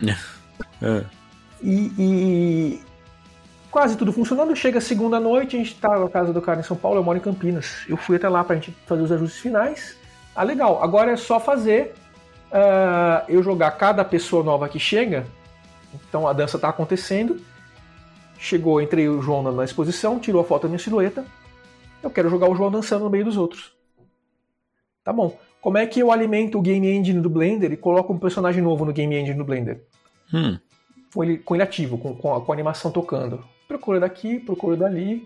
[0.82, 1.04] É.
[1.62, 2.82] E, e,
[3.76, 4.56] quase tudo funcionando.
[4.56, 7.18] Chega segunda noite, a gente tá na casa do cara em São Paulo, eu moro
[7.18, 7.84] em Campinas.
[7.90, 9.98] Eu fui até lá pra gente fazer os ajustes finais.
[10.34, 10.82] Ah, legal.
[10.82, 11.94] Agora é só fazer
[12.52, 15.28] uh, eu jogar cada pessoa nova que chega.
[15.94, 17.38] Então a dança tá acontecendo.
[18.40, 21.26] Chegou, entrei o João na exposição, tirou a foto da minha silhueta.
[22.02, 23.75] Eu quero jogar o João dançando no meio dos outros.
[25.06, 25.38] Tá bom.
[25.62, 28.84] Como é que eu alimento o Game Engine do Blender e coloco um personagem novo
[28.84, 29.84] no Game Engine do Blender?
[30.34, 30.58] Hum.
[31.14, 33.46] Com, ele, com ele ativo, com, com, a, com a animação tocando.
[33.68, 35.24] Procura daqui, procura dali.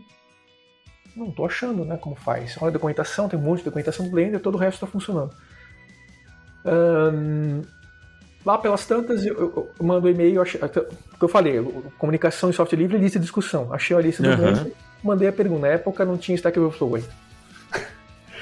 [1.16, 2.58] Não tô achando, né, como faz.
[2.58, 5.34] Olha a documentação, tem um monte de documentação do Blender, todo o resto está funcionando.
[8.46, 11.62] Lá pelas tantas, eu, eu, eu mando um e-mail, que eu falei,
[11.98, 13.74] comunicação e software livre, lista de discussão.
[13.74, 14.72] Achei a lista do uhum.
[15.04, 15.62] mandei a pergunta.
[15.62, 17.29] Na época não tinha Stack Overflow ainda.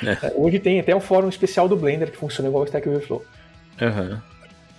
[0.03, 0.33] É.
[0.35, 3.23] Hoje tem até um fórum especial do Blender que funciona igual o Stack Overflow.
[3.81, 4.17] Uhum.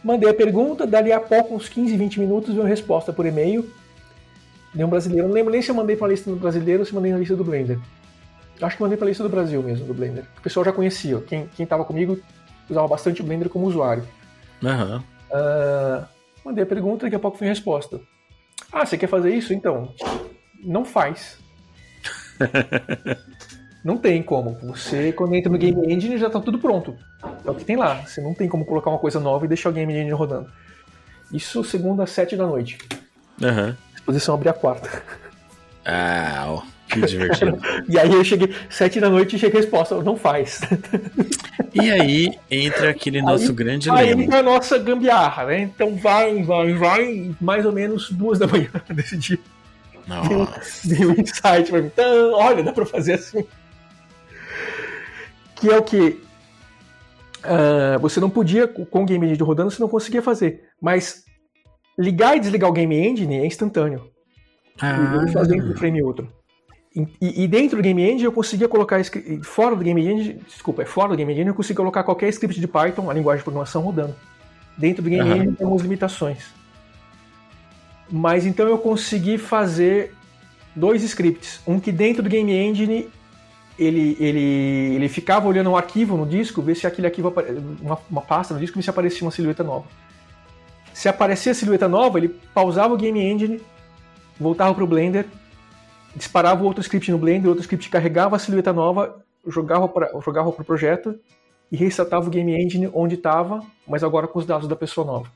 [0.02, 3.68] Mandei a pergunta, dali a pouco, uns 15, 20 minutos, veio uma resposta por e-mail.
[4.74, 5.26] Nenhum brasileiro.
[5.26, 7.18] Não lembro nem se eu mandei para a lista do brasileiro ou se mandei na
[7.18, 7.78] lista do Blender.
[8.60, 10.24] Acho que mandei para a lista do Brasil mesmo, do Blender.
[10.38, 11.20] O pessoal já conhecia.
[11.20, 12.18] Quem, quem tava comigo
[12.68, 14.06] usava bastante o Blender como usuário.
[14.62, 14.96] Uhum.
[14.98, 16.04] Uh,
[16.44, 18.00] mandei a pergunta, daqui a pouco foi a resposta.
[18.72, 19.54] Ah, você quer fazer isso?
[19.54, 19.94] Então,
[20.62, 21.38] não faz.
[23.85, 24.59] não tem como.
[24.62, 26.97] Você, quando entra no Game Engine, já está tudo pronto.
[27.45, 28.03] É o que tem lá.
[28.07, 30.51] Você não tem como colocar uma coisa nova e deixar o Game Engine rodando.
[31.33, 32.79] Isso segunda às sete da noite.
[33.41, 33.68] Uhum.
[33.68, 35.03] A exposição abrir a quarta.
[35.85, 36.62] Ah, ó.
[36.89, 37.59] Que divertido.
[37.89, 40.61] e aí eu cheguei, sete da noite e cheguei a resposta, não faz.
[41.74, 44.20] e aí entra aquele nosso aí, grande aí lema.
[44.20, 45.61] Aí entra a nossa gambiarra, né?
[45.61, 49.39] Então vai, vai, vai, mais ou menos duas da manhã desse dia.
[50.07, 50.89] Nossa.
[50.89, 51.91] Deu um insight pra mim.
[51.93, 53.45] Então, olha, dá pra fazer assim.
[55.59, 56.20] Que é o que?
[57.38, 60.64] Uh, você não podia, com o Game Engine rodando, você não conseguia fazer.
[60.80, 61.24] Mas
[61.98, 64.11] ligar e desligar o Game Engine é instantâneo.
[64.80, 65.24] Ah.
[65.26, 66.32] E fazer um frame outro.
[67.20, 69.00] E, e, dentro do Game Engine eu conseguia colocar
[69.42, 72.59] fora do Game Engine, desculpa, é fora do Game Engine eu conseguia colocar qualquer script
[72.59, 74.16] de Python, a linguagem de programação rodando.
[74.76, 75.36] Dentro do Game uhum.
[75.36, 76.46] Engine tem algumas limitações.
[78.11, 80.14] Mas então eu consegui fazer
[80.74, 83.09] dois scripts, um que dentro do Game Engine
[83.79, 87.33] ele, ele, ele ficava olhando um arquivo no disco, ver se aquele arquivo
[87.81, 89.87] uma, uma pasta no disco, ver se aparecia uma silhueta nova.
[90.93, 93.61] Se aparecia a silhueta nova, ele pausava o Game Engine,
[94.39, 95.26] voltava para o Blender
[96.14, 100.53] disparava outro script no Blender, outro script carregava a silhueta nova, jogava para jogava o
[100.53, 101.18] pro projeto
[101.70, 105.31] e restartava o game engine onde estava, mas agora com os dados da pessoa nova.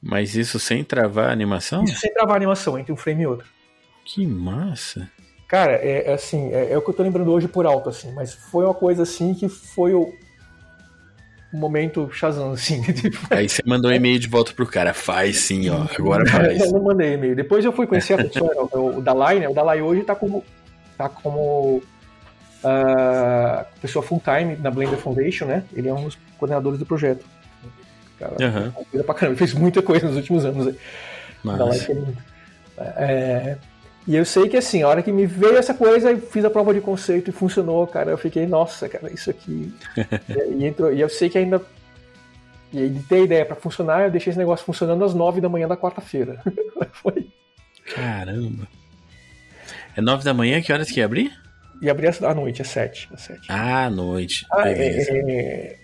[0.00, 1.84] Mas isso sem travar a animação?
[1.84, 3.46] Isso sem travar a animação entre um frame e outro.
[4.04, 5.10] Que massa!
[5.52, 8.10] Cara, é, é assim, é, é, o que eu tô lembrando hoje por alto, assim,
[8.12, 10.10] mas foi uma coisa assim que foi o,
[11.52, 12.80] momento Shazam, assim.
[12.90, 13.18] Tipo...
[13.28, 16.58] Aí você mandou um e-mail de volta pro cara, faz sim, ó, agora faz.
[16.58, 17.36] eu não mandei e-mail.
[17.36, 19.48] Depois eu fui conhecer a pessoa, o, o Dalai, né?
[19.50, 20.42] O Dalai hoje tá como,
[20.96, 21.82] tá como
[22.64, 25.64] uh, pessoa full-time na Blender Foundation, né?
[25.74, 27.26] Ele é um dos coordenadores do projeto.
[28.18, 28.70] Cara, uhum.
[28.90, 30.68] coisa pra caramba, ele fez muita coisa nos últimos anos.
[30.68, 30.76] Aí.
[31.44, 31.78] Dalai,
[32.78, 33.58] é, é
[34.06, 36.50] e eu sei que assim, a hora que me veio essa coisa, eu fiz a
[36.50, 38.10] prova de conceito e funcionou, cara.
[38.10, 39.72] Eu fiquei, nossa, cara, isso aqui.
[40.58, 41.62] e, entrou, e eu sei que ainda.
[42.72, 45.76] E aí, ideia para funcionar, eu deixei esse negócio funcionando às nove da manhã da
[45.76, 46.40] quarta-feira.
[46.92, 47.28] Foi.
[47.94, 48.66] Caramba.
[49.96, 50.60] É nove da manhã?
[50.60, 51.30] Que horas que ia abrir?
[51.80, 53.08] Ia abrir à noite, às sete.
[53.12, 53.46] Às sete.
[53.48, 54.46] Ah, à noite.
[54.50, 55.12] Ah, Beleza.
[55.12, 55.78] É, é...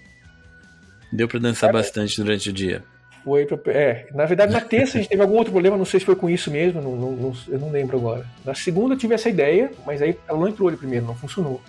[1.12, 2.82] Deu para dançar bastante durante o dia.
[3.24, 6.00] Foi pra, é, na verdade, na terça a gente teve algum outro problema, não sei
[6.00, 8.24] se foi com isso mesmo, não, não, não, eu não lembro agora.
[8.44, 11.60] Na segunda eu tive essa ideia, mas aí ela não entrou ali primeiro, não funcionou.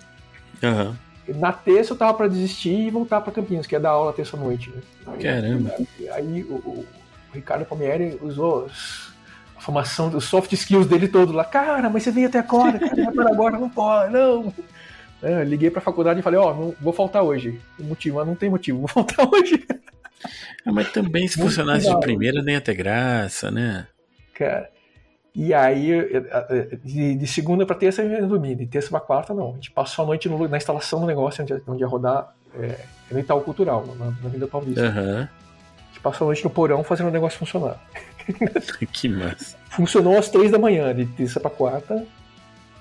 [0.62, 0.94] Uhum.
[1.38, 4.70] Na terça eu tava para desistir e voltar para Campinas, que ia dar aula terça-noite.
[4.70, 5.16] Né?
[5.22, 5.74] Caramba.
[5.78, 6.86] Aí, aí o, o,
[7.32, 8.68] Ricardo Palmieri usou
[9.56, 11.44] a formação dos soft skills dele todo lá.
[11.44, 14.52] Cara, mas você veio até agora, cara, agora não pode, não.
[15.22, 17.60] É, liguei pra faculdade e falei, ó, oh, vou faltar hoje.
[17.78, 19.66] O motivo, mas não tem motivo, vou faltar hoje.
[20.64, 22.00] Ah, mas também se Muito funcionasse legal.
[22.00, 23.86] de primeira nem ter graça, né?
[24.34, 24.70] Cara.
[25.34, 25.92] E aí,
[26.82, 29.50] de, de segunda para terça eu ia dormir, de terça para quarta não.
[29.50, 32.78] A gente passou a noite no, na instalação do negócio, onde, onde ia rodar é,
[33.10, 34.82] no Itaú Cultural, na, na Vida Paulista.
[34.82, 35.20] Uhum.
[35.20, 35.28] A
[35.88, 37.80] gente passou a noite no porão fazendo o negócio funcionar.
[38.92, 39.56] que massa.
[39.70, 42.04] Funcionou às três da manhã, de terça para quarta.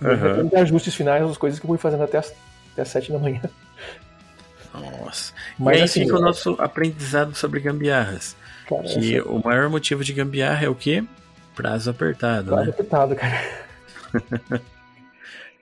[0.01, 0.49] Uhum.
[0.59, 2.33] ajustes finais, as coisas que eu fui fazendo até as,
[2.71, 3.41] até as sete da manhã.
[4.74, 5.34] Nossa.
[5.57, 8.36] Mas e aí assim, fica o nosso aprendizado sobre gambiarras.
[8.67, 9.28] Cara, que essa...
[9.28, 11.03] o maior motivo de gambiarra é o quê?
[11.55, 12.70] Prazo apertado, Prazo né?
[12.70, 13.41] apertado, cara.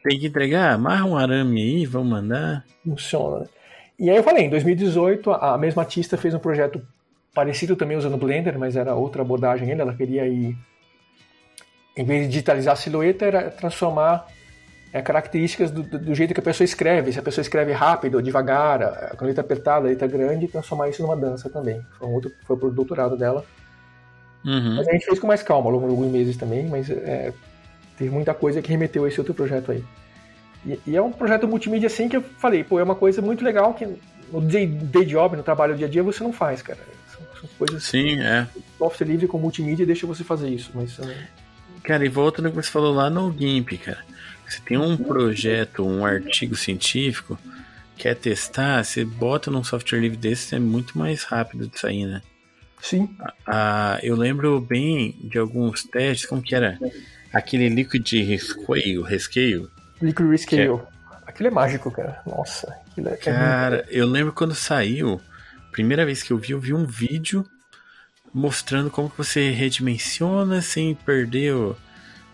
[0.04, 0.74] Tem que entregar?
[0.74, 2.64] Amarra um arame aí, vamos mandar.
[2.84, 3.46] Funciona.
[4.00, 6.82] E aí eu falei, em 2018 a mesma artista fez um projeto
[7.34, 9.84] parecido também usando Blender, mas era outra abordagem ainda.
[9.84, 10.56] Ela queria ir,
[11.96, 14.28] em vez de digitalizar a silhueta, era transformar
[14.94, 17.12] é, características do, do, jeito que a pessoa escreve.
[17.12, 21.02] Se a pessoa escreve rápido devagar, com a letra apertada, a letra grande, transformar isso
[21.02, 21.86] numa dança também.
[21.98, 23.44] Foi, um outro, foi pro doutorado dela.
[24.46, 24.76] Uhum.
[24.78, 27.34] Mas a gente fez com mais calma ao longo de alguns meses também, mas é,
[27.98, 29.84] teve muita coisa que remeteu a esse outro projeto aí.
[30.66, 33.44] E, e, é um projeto multimídia assim que eu falei, pô, é uma coisa muito
[33.44, 33.88] legal que
[34.32, 36.80] no day, day job, no trabalho dia a dia, você não faz, cara.
[37.08, 37.84] São, são coisas.
[37.84, 38.48] Sim, é.
[38.78, 41.00] Software livre com multimídia deixa você fazer isso, mas.
[41.00, 41.28] É,
[41.84, 44.00] cara, e volta no que você falou lá no GIMP, cara.
[44.48, 47.38] Você tem um projeto, um artigo científico,
[47.98, 52.22] quer testar, você bota num software livre desse, é muito mais rápido de sair, né?
[52.82, 53.10] Sim.
[53.46, 56.80] Ah, eu lembro bem de alguns testes, como que era?
[57.34, 59.68] Aquele Liquid Rescale, Rescale.
[60.02, 60.80] Liquid Rescale.
[61.26, 62.22] Aquilo é mágico, cara.
[62.26, 65.20] Nossa, aquilo é, é Cara, eu lembro quando saiu,
[65.72, 67.46] primeira vez que eu vi, eu vi um vídeo
[68.34, 71.76] mostrando como que você redimensiona sem perder o-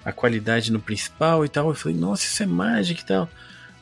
[0.06, 1.70] a qualidade no principal e tal.
[1.70, 3.30] Eu falei, nossa, isso é mágica e tal.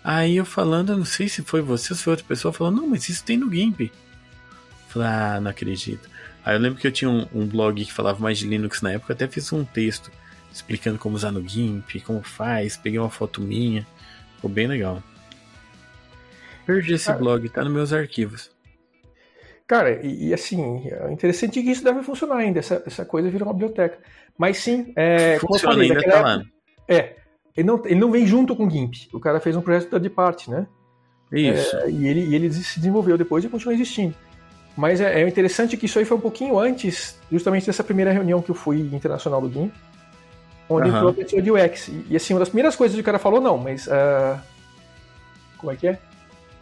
[0.03, 2.77] Aí eu falando, eu não sei se foi você ou se foi outra pessoa, falando,
[2.77, 3.81] não, mas isso tem no GIMP.
[3.81, 3.89] Eu
[4.89, 6.09] falei, ah, não acredito.
[6.43, 8.91] Aí eu lembro que eu tinha um, um blog que falava mais de Linux na
[8.93, 10.11] época, até fiz um texto
[10.51, 13.87] explicando como usar no GIMP, como faz, peguei uma foto minha.
[14.35, 15.01] Ficou bem legal.
[16.65, 17.15] Perdi esse Ah.
[17.15, 18.50] blog, tá nos meus arquivos.
[19.71, 23.45] Cara, e, e, assim, é interessante que isso deve funcionar ainda, essa, essa coisa vira
[23.45, 23.99] uma biblioteca.
[24.37, 26.33] Mas sim, é, Funciona falei, ainda, tá lá.
[26.33, 26.45] época-
[26.89, 27.15] É,
[27.55, 29.07] ele não, ele não vem junto com o GIMP.
[29.13, 30.67] O cara fez um projeto de parte, né?
[31.31, 31.73] Isso.
[31.77, 34.13] É, e, ele, e ele se desenvolveu depois e continua existindo.
[34.75, 38.41] Mas é, é interessante que isso aí foi um pouquinho antes, justamente dessa primeira reunião
[38.41, 39.73] que eu fui internacional do GIMP,
[40.67, 40.97] onde Aham.
[40.97, 41.87] entrou a pessoa de UX.
[41.87, 43.87] E, e, assim, uma das primeiras coisas que o cara falou, não, mas.
[43.87, 44.43] ah,
[45.57, 45.97] como é que é?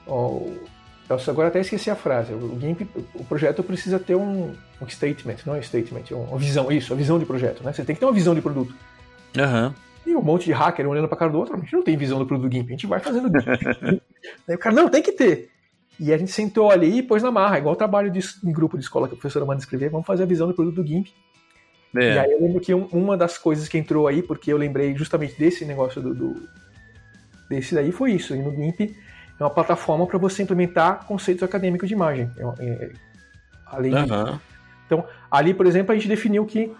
[0.06, 0.42] Ó,
[1.10, 2.34] eu agora até esqueci a frase.
[2.34, 2.82] O GIMP,
[3.16, 6.96] o projeto precisa ter um, um statement, não é statement, é uma visão, isso, a
[6.96, 7.74] visão de projeto, né?
[7.74, 8.74] Você tem que ter uma visão de produto.
[9.38, 9.74] Aham.
[10.06, 12.18] E um monte de hacker olhando pra cara do outro, a gente não tem visão
[12.20, 14.02] do produto do GIMP, a gente vai fazendo GIMP.
[14.48, 15.50] Aí o cara, não, tem que ter.
[16.00, 18.78] E a gente sentou ali e pôs na marra, igual o trabalho de, em grupo
[18.78, 21.08] de escola que a professora manda escrever, vamos fazer a visão do produto do GIMP.
[21.96, 22.14] É.
[22.16, 24.96] E aí eu lembro que um- uma das coisas que entrou aí, porque eu lembrei
[24.96, 26.48] justamente desse negócio do, do-
[27.50, 28.36] desse daí, foi isso.
[28.36, 28.96] E no GIMP
[29.40, 32.30] é uma plataforma para você implementar conceitos acadêmicos de imagem.
[32.38, 32.92] É- é-
[33.66, 34.40] além de Aham.
[35.30, 36.72] Ali, por exemplo, a gente definiu que,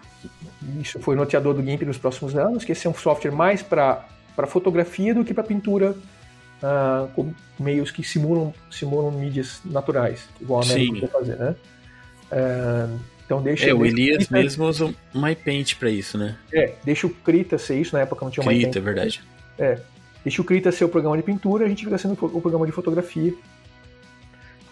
[0.80, 4.04] isso foi norteador do GIMP nos próximos anos, que esse é um software mais para
[4.48, 5.94] fotografia do que para pintura
[6.62, 10.64] ah, com meios que simulam, simulam mídias naturais, igual a.
[10.64, 11.54] América fazer, né?
[12.32, 12.88] Ah,
[13.24, 16.36] então deixa, É, o Elias Krita- mesmo usa o MyPaint pra isso, né?
[16.52, 19.22] É, deixa o Krita ser isso, na época não tinha mais Krita, é verdade.
[20.24, 22.72] Deixa o Krita ser o programa de pintura, a gente fica sendo o programa de
[22.72, 23.32] fotografia.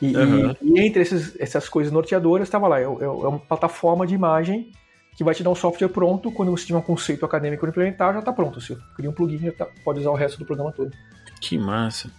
[0.01, 0.57] E, e- Aham.
[0.62, 4.70] e entre esses- essas coisas norteadoras, estava lá, é, é- é uma plataforma de imagem
[5.16, 8.12] que vai te dar um software pronto, quando você tiver um conceito acadêmico para implementar,
[8.12, 8.61] já está pronto.
[8.61, 10.92] Você cria um plugin, já tá- pode usar o resto do programa todo.
[11.40, 12.11] Que massa.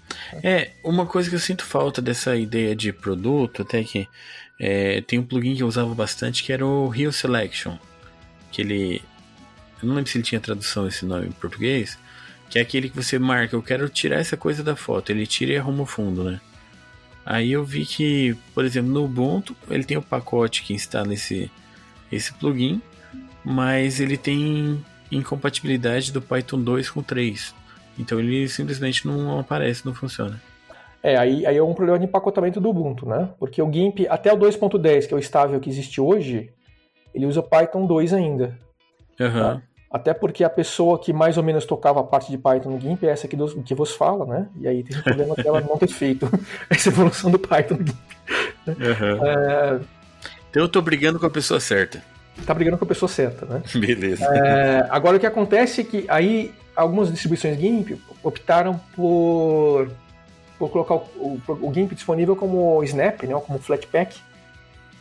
[0.44, 4.08] É, uma coisa que eu sinto falta dessa ideia de produto, até que
[4.60, 7.78] é, tem um plugin que eu usava bastante que era o Rio Selection.
[8.52, 9.02] Que ele.
[9.82, 11.98] Eu não lembro se ele tinha tradução esse nome em português.
[12.50, 15.12] Que é aquele que você marca, eu quero tirar essa coisa da foto.
[15.12, 16.42] Ele tira e arruma o fundo, né?
[17.26, 21.52] Aí eu vi que, por exemplo, no Ubuntu, ele tem o pacote que instala esse,
[22.12, 22.82] esse plugin,
[23.46, 27.54] mas ele tem incompatibilidade do Python 2 com 3.
[28.00, 30.42] Então ele simplesmente não aparece, não funciona.
[31.04, 33.30] É, aí, aí é um problema de empacotamento do Ubuntu, né?
[33.38, 36.52] Porque o GIMP, até o 2.10, que é o estável que existe hoje,
[37.14, 38.58] ele usa Python 2 ainda.
[39.20, 39.62] Aham.
[39.92, 43.04] Até porque a pessoa que mais ou menos tocava a parte de Python no GIMP
[43.06, 44.48] é essa que, dos- que vos fala, né?
[44.62, 46.30] E aí tem o problema dela não ter feito
[46.70, 47.98] essa evolução do Python no GIMP.
[48.68, 49.20] aham.
[49.26, 49.80] É,
[50.52, 52.04] Então eu tô brigando com a pessoa certa.
[52.46, 53.64] tá brigando com a pessoa certa, né?
[53.76, 54.24] Beleza.
[54.26, 59.90] É, agora o que acontece é que aí algumas distribuições GIMP optaram por,
[60.60, 63.34] por colocar o, o, o GIMP disponível como Snap, né?
[63.46, 64.16] Como Flatpak.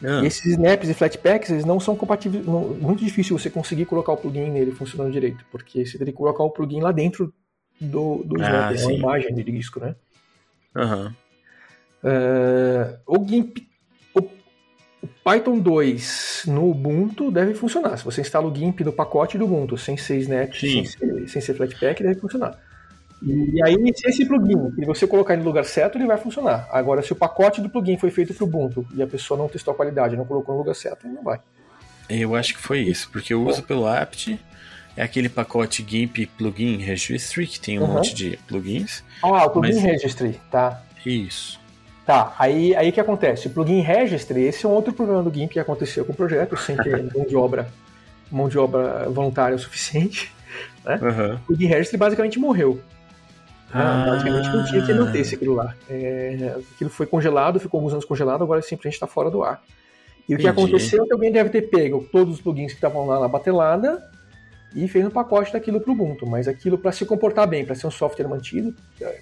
[0.05, 2.47] Ah, E esses snaps e flatpaks, eles não são compatíveis.
[2.47, 6.19] não- muito difícil você conseguir colocar o plugin nele funcionando direito, porque você teria que
[6.19, 7.33] colocar o plugin lá dentro
[7.81, 9.95] do, do Ah, snap, é uma imagem de disco, né?
[10.77, 11.15] Aham.
[12.05, 13.67] É, o GIMP.
[14.15, 14.21] O,
[15.03, 17.97] o Python 2 no Ubuntu deve funcionar.
[17.97, 20.85] Se você instala o GIMP no pacote do Ubuntu sem ser snap, Sim.
[20.85, 22.59] sem ser, sem ser flatpak, deve funcionar.
[23.21, 26.69] E aí, se esse plugin, se você colocar no lugar certo, ele vai funcionar.
[26.71, 29.49] Agora, se o pacote do plugin foi feito para o Ubuntu e a pessoa não
[29.49, 31.41] testou a qualidade, não colocou no lugar certo, ele não vai.
[32.09, 34.39] Eu acho que foi isso, porque eu uso pelo apt,
[34.97, 37.93] é aquele pacote GIMP Plugin Registry, que tem um Uhum.
[37.95, 39.03] monte de plugins.
[39.23, 40.81] Ah, o plugin Mas- registry, tá.
[41.05, 41.59] Isso.
[42.07, 43.49] Tá, aí aí que acontece?
[43.49, 46.57] O plugin registry, esse é um outro problema do GIMP que aconteceu com o projeto,
[46.57, 47.69] sem ter mão de obra,
[48.31, 50.33] mão de obra voluntária o suficiente.
[50.87, 51.35] Aham.
[51.43, 52.81] O plugin registry basicamente morreu.
[53.73, 54.03] Ah.
[54.03, 55.75] Ah, basicamente não tinha que manter-se aquilo lá.
[55.89, 59.62] É, aquilo foi congelado, ficou alguns anos congelado, agora simplesmente está fora do ar.
[60.29, 60.49] E o que Entendi.
[60.49, 64.03] aconteceu é que alguém deve ter pego todos os plugins que estavam lá na batelada
[64.75, 66.27] e fez um pacote daquilo para o Ubuntu.
[66.27, 69.21] Mas aquilo, para se comportar bem, para ser um software mantido, é,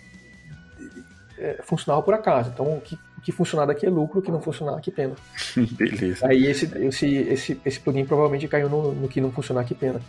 [1.39, 2.51] é, funcionava por acaso.
[2.53, 5.15] Então, o que, o que funcionar daqui é lucro, o que não funcionar aqui pena.
[5.73, 6.27] Beleza.
[6.27, 10.01] Aí esse, esse, esse, esse plugin provavelmente caiu no, no que não funcionar, que pena.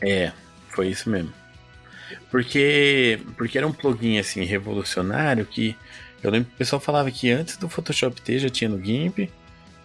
[0.00, 0.30] É,
[0.68, 1.32] foi isso mesmo.
[2.30, 5.76] Porque, porque era um plugin assim revolucionário que
[6.22, 9.30] eu lembro que o pessoal falava que antes do Photoshop T já tinha no GIMP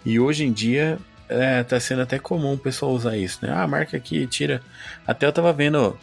[0.03, 0.97] e hoje em dia
[1.30, 3.53] é, tá sendo até comum o pessoal usar isso, né?
[3.53, 4.61] Ah, marca aqui, tira.
[5.05, 5.97] Até eu tava vendo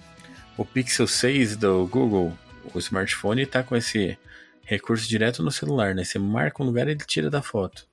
[0.56, 2.32] o Pixel 6 do Google,
[2.72, 4.16] o smartphone, tá com esse
[4.62, 6.04] recurso direto no celular, né?
[6.04, 7.87] Você marca um lugar e ele tira da foto.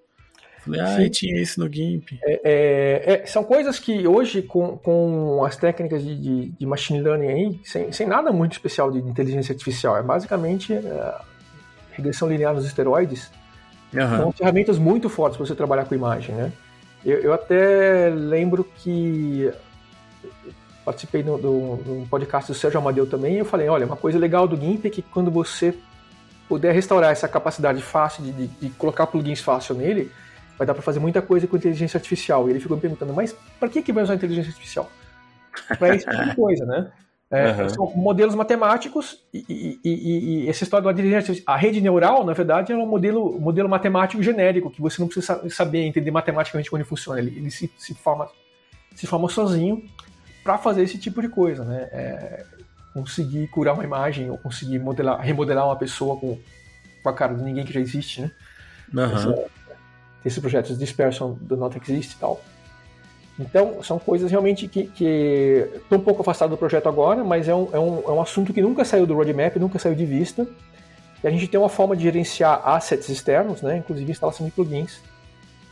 [0.65, 1.09] Falei, ah, Sim.
[1.09, 2.19] tinha isso no GIMP.
[2.23, 7.01] É, é, é, são coisas que hoje, com, com as técnicas de, de, de machine
[7.01, 11.15] learning aí, sem, sem nada muito especial de inteligência artificial, é basicamente é,
[11.91, 13.29] regressão linear nos esteroides,
[13.95, 14.17] Aham.
[14.17, 16.51] são ferramentas muito fortes para você trabalhar com imagem, né?
[17.05, 19.51] Eu, eu até lembro que
[20.83, 24.17] participei do, do, do podcast do Sérgio Amadeu também, e eu falei, olha, uma coisa
[24.17, 25.75] legal do GIMP é que quando você
[26.49, 30.11] puder restaurar essa capacidade fácil de, de, de colocar plugins fácil nele,
[30.57, 32.47] vai dar para fazer muita coisa com inteligência artificial.
[32.47, 34.89] E ele ficou me perguntando, mas para que, que vai usar inteligência artificial?
[35.77, 36.91] Para esse tipo de coisa, né?
[37.31, 37.69] É, Uhum.
[37.69, 41.55] São modelos matemáticos e, e- e- e essa história da inteligência artificial.
[41.55, 45.25] A rede neural, na verdade, é um modelo, modelo matemático genérico, que você não precisa
[45.41, 47.19] sa- saber entender matematicamente como ele funciona.
[47.19, 48.29] Ele, ele se, se forma,
[48.95, 49.83] se forma sozinho
[50.43, 51.89] para fazer esse tipo de coisa, né?
[51.91, 52.45] É,
[52.93, 56.39] conseguir curar uma imagem ou conseguir modelar, remodelar uma pessoa com,
[57.01, 58.31] com a cara de ninguém que já existe, né?
[58.95, 59.33] Aham.
[59.33, 59.45] Esse,
[60.25, 62.41] esse projeto de Dispersion do Not Exist e tal.
[63.39, 64.89] Então, são coisas realmente que
[65.75, 68.53] estou um pouco afastado do projeto agora, mas é um, é, um, é um assunto
[68.53, 70.47] que nunca saiu do roadmap, nunca saiu de vista.
[71.23, 75.01] E a gente tem uma forma de gerenciar assets externos, né, inclusive instalação de plugins,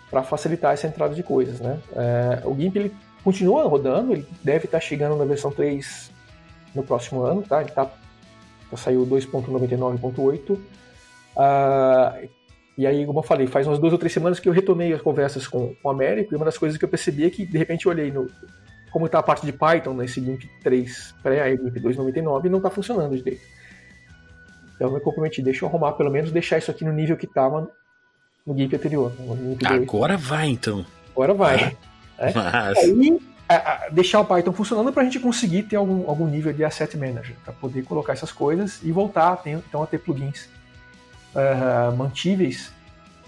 [0.10, 1.60] para facilitar essa entrada de coisas.
[1.60, 1.80] Né.
[1.96, 6.12] É, o GIMP ele continua rodando, ele deve estar chegando na versão 3
[6.76, 7.62] no próximo ano, tá?
[7.62, 7.90] Ele tá,
[8.72, 10.60] já saiu 2.99.8.
[11.38, 12.18] Ah,
[12.78, 15.02] e aí, como eu falei, faz umas duas ou três semanas que eu retomei as
[15.02, 17.58] conversas com, com o Américo, e uma das coisas que eu percebi é que, de
[17.58, 18.28] repente, eu olhei no.
[18.92, 22.58] Como está a parte de Python nesse GIMP 3, peraí, aí, GIMP 2.99, e não
[22.58, 23.42] está funcionando direito.
[24.76, 27.26] Então eu me comprometi, deixa eu arrumar, pelo menos deixar isso aqui no nível que
[27.26, 27.70] estava
[28.46, 29.82] no GIMP anterior, no GIMP 2.
[29.84, 30.86] Agora vai então.
[31.12, 31.78] Agora vai.
[32.18, 32.34] É.
[32.34, 32.78] Mas.
[32.78, 33.20] Aí,
[33.50, 36.64] a- a- deixar o Python funcionando para a gente conseguir ter algum, algum nível de
[36.64, 40.48] asset manager, para poder colocar essas coisas e voltar então a ter plugins
[41.36, 42.72] ah, mantíveis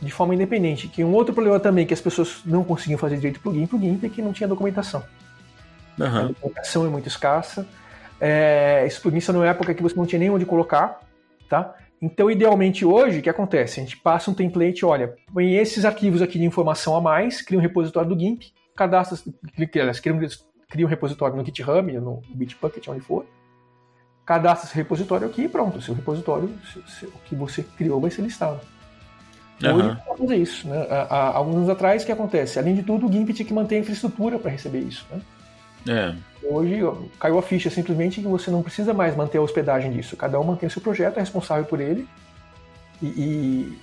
[0.01, 0.87] de forma independente.
[0.87, 4.09] Que um outro problema também que as pessoas não conseguiam fazer direito plugin, plugin é
[4.09, 5.03] que não tinha documentação.
[5.99, 6.27] A Aham.
[6.27, 7.67] documentação é muito escassa.
[8.19, 10.99] É, esses plugins são numa época que você não tinha nem onde colocar,
[11.49, 11.75] tá?
[12.01, 13.79] Então, idealmente hoje, o que acontece?
[13.79, 17.57] A gente passa um template, olha, põe esses arquivos aqui de informação a mais, cria
[17.57, 18.43] um repositório do GIMP,
[18.75, 19.17] cadastra,
[19.55, 20.19] cria, aliás, cria, um,
[20.69, 23.25] cria um repositório no GitHub, no Bitbucket, onde for,
[24.25, 26.49] cadastra esse repositório aqui e pronto, seu repositório,
[27.03, 28.59] o que você criou vai ser listado.
[29.61, 29.87] Hoje Aham.
[29.89, 30.87] dá pra fazer isso, né?
[30.89, 32.59] Há, há alguns anos atrás, o que acontece?
[32.59, 35.21] Além de tudo, o GIMP tinha que manter a infraestrutura para receber isso, né?
[35.87, 36.15] É.
[36.47, 36.79] Hoje
[37.19, 40.17] caiu a ficha simplesmente que você não precisa mais manter a hospedagem disso.
[40.17, 42.07] Cada um mantém o seu projeto, é responsável por ele.
[43.01, 43.79] E, e,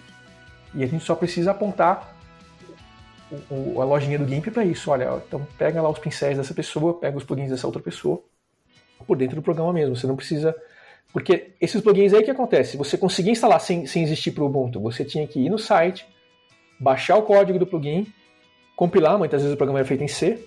[0.75, 2.15] e a gente só precisa apontar
[3.31, 4.91] o- o- a lojinha do GIMP para isso.
[4.91, 8.23] Olha, então pega lá os pincéis dessa pessoa, pega os plugins dessa outra pessoa,
[9.05, 9.97] por dentro do programa mesmo.
[9.97, 10.55] Você não precisa.
[11.13, 12.77] Porque esses plugins aí que acontece?
[12.77, 14.81] Você conseguia instalar sem, sem existir para o Ubuntu.
[14.81, 16.07] Você tinha que ir no site,
[16.81, 18.07] baixar o código do plugin,
[18.75, 20.39] compilar, muitas vezes o programa era feito em C,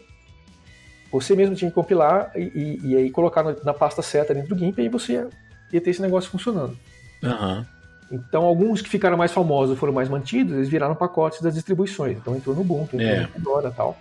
[1.12, 4.60] você mesmo tinha que compilar e, e- e aí colocar na, pasta certa dentro do
[4.60, 5.30] GIMP e aí você ia,
[5.72, 6.78] ia ter esse negócio funcionando.
[7.24, 7.66] Aham.
[8.12, 12.18] Então, alguns que ficaram mais famosos foram mais mantidos, eles viraram pacotes das distribuições.
[12.18, 13.22] Então, entrou no Ubuntu, entrou É.
[13.22, 13.98] no Fedora e tal.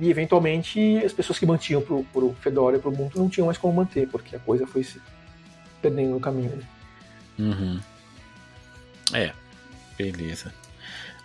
[0.00, 3.58] E, eventualmente, as pessoas que mantinham pro, pro Fedora e pro Ubuntu não tinham mais
[3.58, 5.00] como manter, porque a coisa foi se
[5.82, 6.56] perdendo no caminho.
[6.56, 6.62] né?
[7.38, 7.80] Uhum.
[9.12, 9.32] É,
[9.98, 10.52] beleza.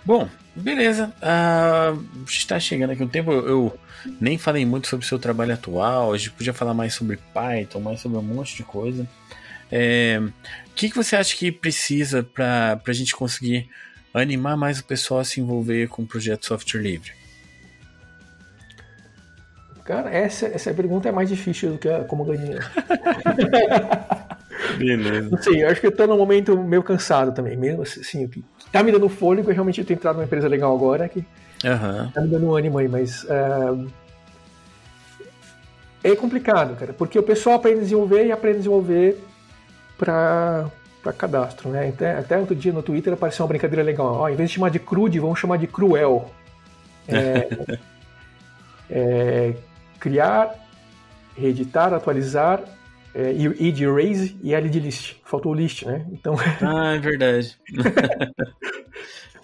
[0.04, 1.14] Bom, beleza.
[1.22, 1.96] Ah,
[2.28, 3.32] está chegando aqui um tempo.
[3.32, 3.80] Eu, eu
[4.20, 6.14] nem falei muito sobre o seu trabalho atual.
[6.14, 9.08] A gente podia falar mais sobre Python, mais sobre um monte de coisa.
[9.72, 10.22] É,
[10.68, 13.68] o que, que você acha que precisa para a gente conseguir
[14.14, 17.25] animar mais o pessoal a se envolver com o projeto software livre?
[19.86, 22.66] Cara, essa, essa pergunta é mais difícil do que a, como ganhar dinheiro.
[24.80, 25.30] Beleza.
[25.30, 27.56] Não sei, eu acho que eu tô num momento meio cansado também.
[27.56, 30.48] Mesmo assim, o que tá me dando fôlego é realmente eu ter entrado numa empresa
[30.48, 31.24] legal agora que
[31.64, 32.12] Aham.
[32.12, 33.28] tá me dando um ânimo aí, mas.
[33.30, 33.76] É,
[36.12, 39.24] é complicado, cara, porque o pessoal aprende a desenvolver e aprende a desenvolver
[40.00, 40.66] pra,
[41.04, 41.90] pra cadastro, né?
[41.90, 44.16] Até, até outro dia no Twitter apareceu uma brincadeira legal.
[44.16, 46.32] Ó, em vez de chamar de crude, vamos chamar de cruel.
[47.08, 47.48] É,
[48.90, 49.54] é,
[50.00, 50.56] criar,
[51.38, 52.62] reeditar, atualizar,
[53.14, 55.16] é, e, e de erase e L de list.
[55.24, 56.06] Faltou o list, né?
[56.12, 57.58] Então, Ah, é verdade.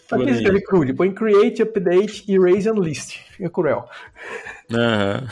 [0.10, 0.94] pra que escreve crude?
[0.94, 3.18] Põe create, update, erase and list.
[3.32, 3.88] Fica cruel.
[4.74, 5.28] Aham.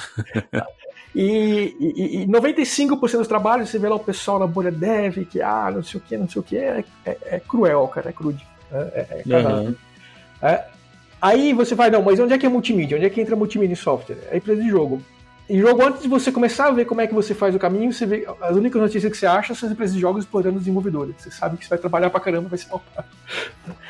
[1.16, 5.42] E, e, e 95% dos trabalhos, você vê lá o pessoal na bolha dev, que
[5.42, 8.14] ah, não sei o que, não sei o que, é, é- é cruel, cara, é
[8.14, 8.46] crude.
[8.72, 9.36] É, é- é.
[9.36, 9.76] Aham.
[10.42, 10.66] É,
[11.22, 12.98] Aí você vai, não, mas onde é que é multimídia?
[12.98, 14.18] Onde é que entra multimídia em software?
[14.30, 15.02] É a empresa de jogo.
[15.50, 17.92] E jogo, antes de você começar a ver como é que você faz o caminho,
[17.92, 20.64] você vê, as únicas notícias que você acha são as empresas de jogos explorando os
[20.64, 21.16] desenvolvedores.
[21.18, 22.84] Você sabe que você vai trabalhar pra caramba, vai ser mal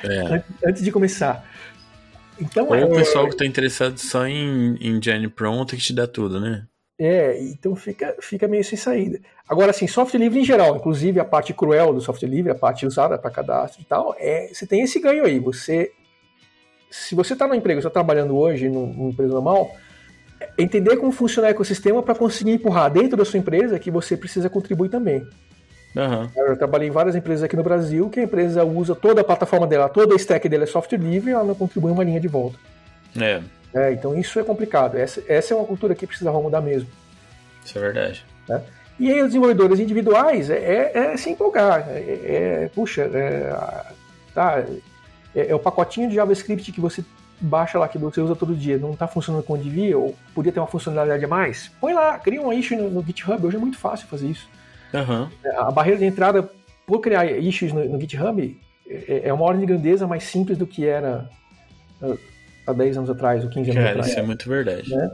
[0.04, 0.42] É.
[0.66, 1.46] antes, de começar.
[2.40, 5.94] Então, Ou é, o pessoal que tá interessado só em, em Gen pronto que te
[5.94, 6.66] dá tudo, né?
[6.98, 9.20] É, então fica, fica meio sem saída.
[9.48, 12.86] Agora, assim, software livre em geral, inclusive a parte cruel do software livre, a parte
[12.86, 15.40] usada para cadastro e tal, é, você tem esse ganho aí.
[15.40, 15.92] Você,
[16.90, 19.76] se você está no emprego, está trabalhando hoje num- numa empresa normal,
[20.40, 24.16] é entender como funciona o ecossistema para conseguir empurrar dentro da sua empresa que você
[24.18, 25.26] precisa contribuir também.
[25.98, 26.30] Aham.
[26.36, 29.66] Eu trabalhei em várias empresas aqui no Brasil que a empresa usa toda a plataforma
[29.66, 32.28] dela, toda a stack dela é software livre e ela não contribui uma linha de
[32.28, 32.58] volta.
[33.20, 33.42] É,
[33.74, 34.96] É, então isso é complicado.
[34.98, 36.88] Essa, essa é uma cultura que precisava mudar mesmo.
[37.66, 38.26] isso é verdade.
[39.00, 41.88] E aí os desenvolvedores individuais é, é, é se empolgar.
[41.90, 43.54] É, é- puxa, é,
[44.34, 44.64] tá,
[45.36, 47.04] é, é o pacotinho de JavaScript que você
[47.42, 50.60] baixa lá, que você usa todo dia, não está funcionando como devia, ou podia ter
[50.60, 51.72] uma funcionalidade a mais.
[51.80, 53.46] Põe lá, cria uma issue no, no GitHub.
[53.46, 54.50] Hoje é muito fácil fazer isso.
[54.94, 55.30] Aham.
[55.58, 56.50] A barreira de entrada
[56.86, 58.60] por criar issues no, no GitHub
[58.90, 61.30] é, é uma ordem de grandeza mais simples do que era
[62.02, 62.16] ah,
[62.68, 64.08] há 10 anos atrás, ou 15 anos Cara, atrás.
[64.12, 64.94] isso é muito verdade.
[64.94, 65.10] né?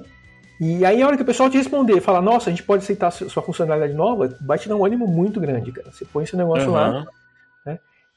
[0.59, 3.11] E aí a hora que o pessoal te responder, falar, nossa, a gente pode aceitar
[3.11, 5.91] su- sua funcionalidade nova, vai te dar um ânimo muito grande, cara.
[5.91, 7.05] Você põe esse negócio lá, Aham.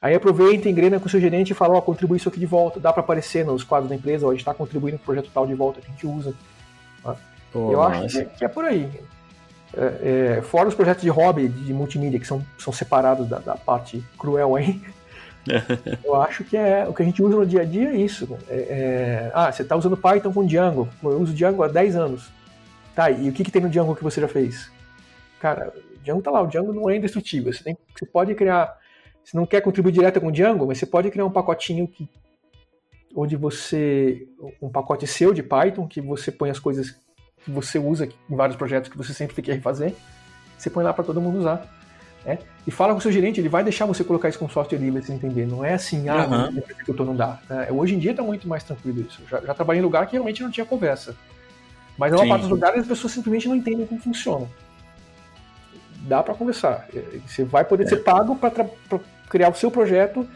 [0.01, 2.79] Aí aproveita, engrena com o seu gerente e fala, ó, contribui isso aqui de volta,
[2.79, 5.29] dá para aparecer nos quadros da empresa, ó, a gente está contribuindo com o projeto
[5.33, 6.33] tal de volta que a gente usa.
[7.51, 8.89] Pô, Eu acho que, que é por aí.
[9.73, 13.55] É, é, fora os projetos de hobby, de multimídia, que são, são separados da, da
[13.55, 14.81] parte cruel aí,
[16.03, 18.37] eu acho que é o que a gente usa no dia a dia é isso.
[18.47, 20.87] É, é, ah, você está usando Python com Django.
[21.03, 22.29] Eu uso Django há 10 anos.
[22.95, 24.71] Tá, e o que, que tem no Django que você já fez?
[25.39, 27.51] Cara, o Django tá lá, o Django não é indestrutível.
[27.51, 28.77] Você, tem, você pode criar.
[29.29, 32.09] Você não quer contribuir direto com o Django, mas você pode criar um pacotinho que.
[33.15, 34.27] Onde você.
[34.59, 36.91] Um pacote seu de Python, que você põe as coisas
[37.43, 39.93] que você usa em vários projetos que você sempre quer refazer.
[40.57, 41.63] Você põe lá para todo mundo usar.
[42.25, 42.39] né?
[42.65, 45.01] E fala com o seu gerente, ele vai deixar você colocar isso com software livre,
[45.01, 45.45] você entender.
[45.45, 46.49] Não é assim, ah, Aham.
[46.55, 47.39] o executor não dá.
[47.47, 47.67] né?
[47.71, 49.21] Hoje em dia está muito mais tranquilo isso.
[49.29, 51.15] Já, já trabalhei em lugar que realmente não tinha conversa.
[51.97, 54.47] Mas na parte dos lugares as pessoas simplesmente não entendem como funciona.
[56.07, 56.87] Dá para conversar.
[56.95, 58.51] É, Você vai poder ser pago para
[59.29, 60.27] criar o seu projeto,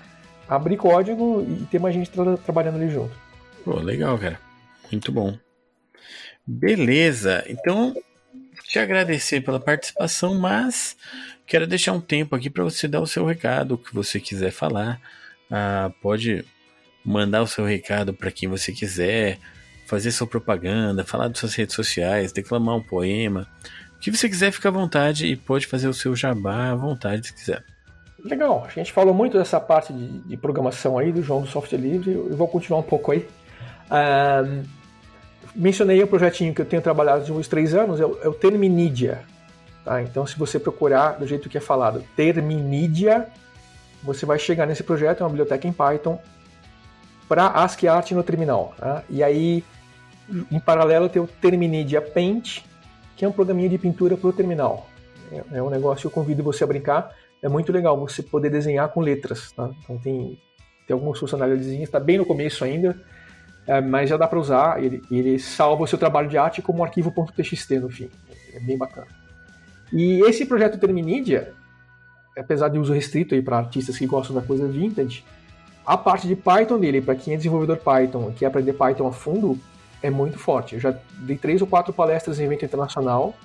[0.47, 3.15] abrir código e ter mais gente tra- trabalhando ali junto.
[3.63, 4.39] Pô, legal, cara.
[4.91, 5.37] Muito bom.
[6.45, 7.43] Beleza.
[7.47, 7.95] Então,
[8.67, 10.95] te agradecer pela participação, mas
[11.45, 14.51] quero deixar um tempo aqui para você dar o seu recado, o que você quiser
[14.51, 14.99] falar.
[15.49, 16.45] Ah, pode
[17.05, 19.37] mandar o seu recado para quem você quiser,
[19.85, 23.47] fazer sua propaganda, falar das suas redes sociais, declamar um poema.
[23.95, 27.27] O que você quiser, fica à vontade e pode fazer o seu jabá à vontade
[27.27, 27.63] se quiser.
[28.23, 31.77] Legal, a gente falou muito dessa parte de, de programação aí do João do Software
[31.77, 33.27] Livre, eu vou continuar um pouco aí.
[33.89, 34.63] Ahn,
[35.53, 38.33] mencionei um projetinho que eu tenho trabalhado de uns três anos, é o, é o
[38.33, 39.21] Terminidia.
[39.83, 40.01] Tá?
[40.01, 43.27] Então, se você procurar do jeito que é falado, Terminidia,
[44.01, 46.17] você vai chegar nesse projeto, é uma biblioteca em Python
[47.27, 48.73] para ASCII Art no terminal.
[48.77, 49.03] tá?
[49.09, 49.65] E aí,
[50.49, 52.61] em paralelo, tem o Terminidia Paint,
[53.17, 54.87] que é um programinha de pintura para o terminal.
[55.29, 57.13] É, é um negócio que eu convido você a brincar
[57.43, 59.51] é muito legal você poder desenhar com letras.
[59.51, 59.69] Tá?
[59.83, 60.39] Então tem,
[60.87, 62.97] tem algumas funcionalidades, está bem no começo ainda,
[63.67, 64.81] é, mas já dá para usar.
[64.81, 68.09] Ele, ele salva o seu trabalho de arte como um arquivo .txt no fim.
[68.53, 69.07] É bem bacana.
[69.91, 71.53] E esse projeto Terminidia,
[72.35, 75.23] apesar de uso restrito para artistas que gostam da coisa vintage,
[75.85, 79.11] a parte de Python dele, para quem é desenvolvedor Python e quer aprender Python a
[79.11, 79.59] fundo,
[80.01, 80.75] é muito forte.
[80.75, 83.35] Eu já dei três ou quatro palestras em evento internacional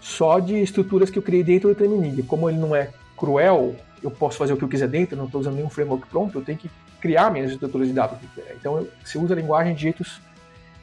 [0.00, 2.22] só de estruturas que eu criei dentro do Terminidia.
[2.24, 5.40] Como ele não é cruel, eu posso fazer o que eu quiser dentro, não estou
[5.40, 6.70] usando nenhum framework pronto, eu tenho que
[7.00, 8.18] criar minhas estruturas de dados.
[8.58, 10.20] Então você usa a linguagem de jeitos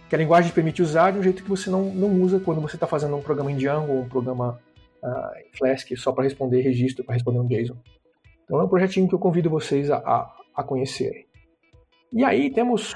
[0.08, 2.60] que a linguagem te permite usar de um jeito que você não, não usa quando
[2.60, 4.60] você está fazendo um programa em Django ou um programa
[5.02, 7.78] ah, em Flask só para responder registro, para responder um JSON.
[8.44, 11.26] Então é um projetinho que eu convido vocês a, a, a conhecerem.
[12.12, 12.94] E aí temos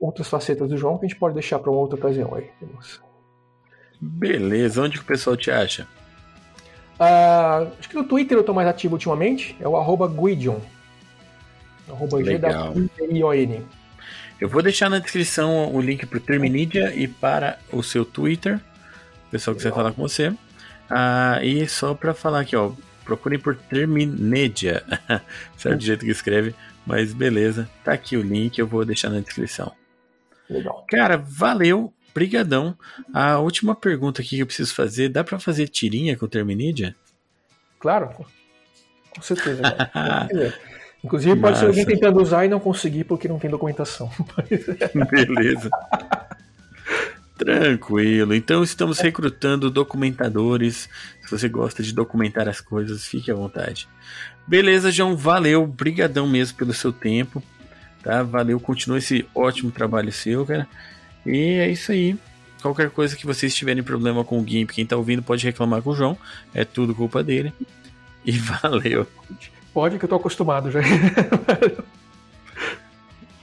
[0.00, 2.34] outras facetas do João que a gente pode deixar para uma outra ocasião.
[2.34, 2.50] Aí.
[4.00, 5.86] Beleza, onde que o pessoal te acha?
[6.98, 10.58] Ah, acho que no Twitter eu estou mais ativo ultimamente, é o arroba Guidion.
[11.88, 12.22] Arroba.
[12.22, 13.62] G-W-I-D-I-O-N.
[14.40, 18.60] Eu vou deixar na descrição o link para o Terminidia e para o seu Twitter.
[19.28, 20.32] O pessoal quiser falar com você.
[20.90, 22.72] Ah, e só para falar aqui, ó,
[23.04, 24.82] procurem por Terminedia.
[25.56, 26.54] certo do jeito que escreve,
[26.86, 27.68] mas beleza.
[27.82, 29.72] Tá aqui o link, eu vou deixar na descrição.
[30.48, 30.84] Legal.
[30.88, 32.76] Cara, valeu, brigadão.
[33.12, 36.94] A última pergunta aqui que eu preciso fazer, dá para fazer tirinha com o Terminidia?
[37.78, 38.08] Claro,
[39.10, 39.62] com certeza.
[39.62, 40.28] cara.
[40.34, 40.52] É,
[41.04, 44.10] Inclusive pode ser alguém tentando usar e não conseguir porque não tem documentação.
[45.10, 45.68] Beleza.
[47.36, 48.34] Tranquilo.
[48.34, 50.88] Então estamos recrutando documentadores.
[51.20, 53.86] Se você gosta de documentar as coisas, fique à vontade.
[54.46, 55.14] Beleza, João.
[55.14, 55.66] Valeu.
[55.66, 57.42] Brigadão mesmo pelo seu tempo.
[58.02, 58.22] Tá?
[58.22, 58.58] Valeu.
[58.58, 60.66] Continua esse ótimo trabalho seu, cara.
[61.26, 62.16] E é isso aí.
[62.60, 65.90] Qualquer coisa que vocês tiverem problema com o GIMP, quem tá ouvindo pode reclamar com
[65.90, 66.16] o João.
[66.54, 67.52] É tudo culpa dele.
[68.24, 68.32] E
[68.62, 69.06] valeu.
[69.72, 70.80] Pode que eu tô acostumado já.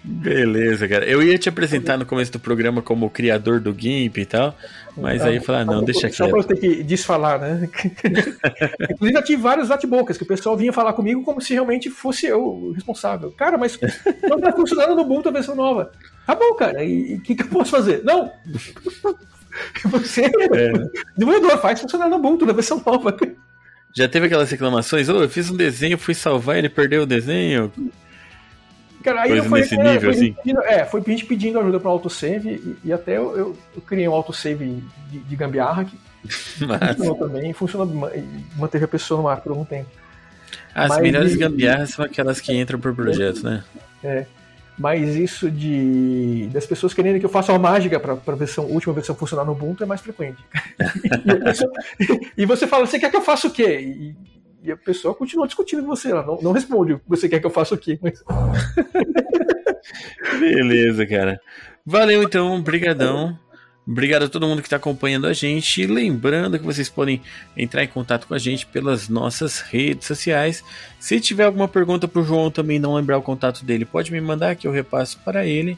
[0.03, 1.06] Beleza, cara.
[1.06, 4.56] Eu ia te apresentar no começo do programa como o criador do GIMP e tal,
[4.98, 6.16] mas aí falei, ah, não, deixa aqui.
[6.16, 7.70] Só pra eu ter que desfalar, né?
[8.90, 12.26] Inclusive, eu tive vários bate-bocas que o pessoal vinha falar comigo como se realmente fosse
[12.26, 13.32] eu o responsável.
[13.32, 13.80] Cara, mas
[14.28, 15.91] não tá funcionando no Ubuntu a versão nova.
[16.32, 18.06] Tá bom, cara, e o que, que eu posso fazer?
[18.06, 18.32] Não!
[19.84, 20.72] Você, é.
[21.18, 23.14] desenvolvedor, faz funcionar no Ubuntu na versão nova.
[23.94, 25.10] Já teve aquelas reclamações?
[25.10, 27.70] Oh, eu fiz um desenho, fui salvar, ele perdeu o desenho.
[29.03, 30.34] Cara, aí Coisa foi, nesse nível, foi assim.
[30.34, 34.08] Pedindo, é, foi gente pedindo ajuda para autosave e, e até eu, eu, eu, criei
[34.08, 35.98] um autosave de, de gambiarra que
[36.32, 38.12] funcionou também, funcionou,
[38.56, 39.90] manteve a pessoa no ar por algum tempo.
[40.74, 43.66] As Mas, melhores gambiarras são aquelas que entram por projetos, né?
[44.02, 44.26] É.
[44.82, 48.95] Mas isso de das pessoas querendo que eu faça uma mágica para a versão, última
[48.95, 50.44] versão funcionar no Ubuntu é mais frequente.
[52.36, 53.80] e, e, você fala, você quer que eu faça o quê?
[53.80, 54.16] E,
[54.64, 57.52] e a pessoa continua discutindo com você, ela não, não responde, você quer que eu
[57.52, 57.99] faça o quê?
[58.02, 58.24] Mas...
[60.40, 61.40] Beleza, cara.
[61.86, 63.38] Valeu então, brigadão.
[63.86, 65.86] Obrigado a todo mundo que está acompanhando a gente.
[65.88, 67.22] Lembrando que vocês podem
[67.58, 70.64] entrar em contato com a gente pelas nossas redes sociais.
[70.99, 74.22] Se tiver alguma pergunta para o João também não lembrar o contato dele, pode me
[74.22, 75.78] mandar que eu repasso para ele.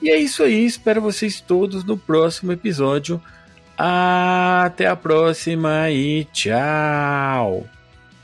[0.00, 0.64] E é isso aí.
[0.64, 3.20] Espero vocês todos no próximo episódio.
[3.76, 7.66] Até a próxima e tchau.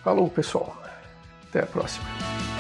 [0.02, 0.80] Falou, pessoal.
[1.48, 2.53] Até a próxima.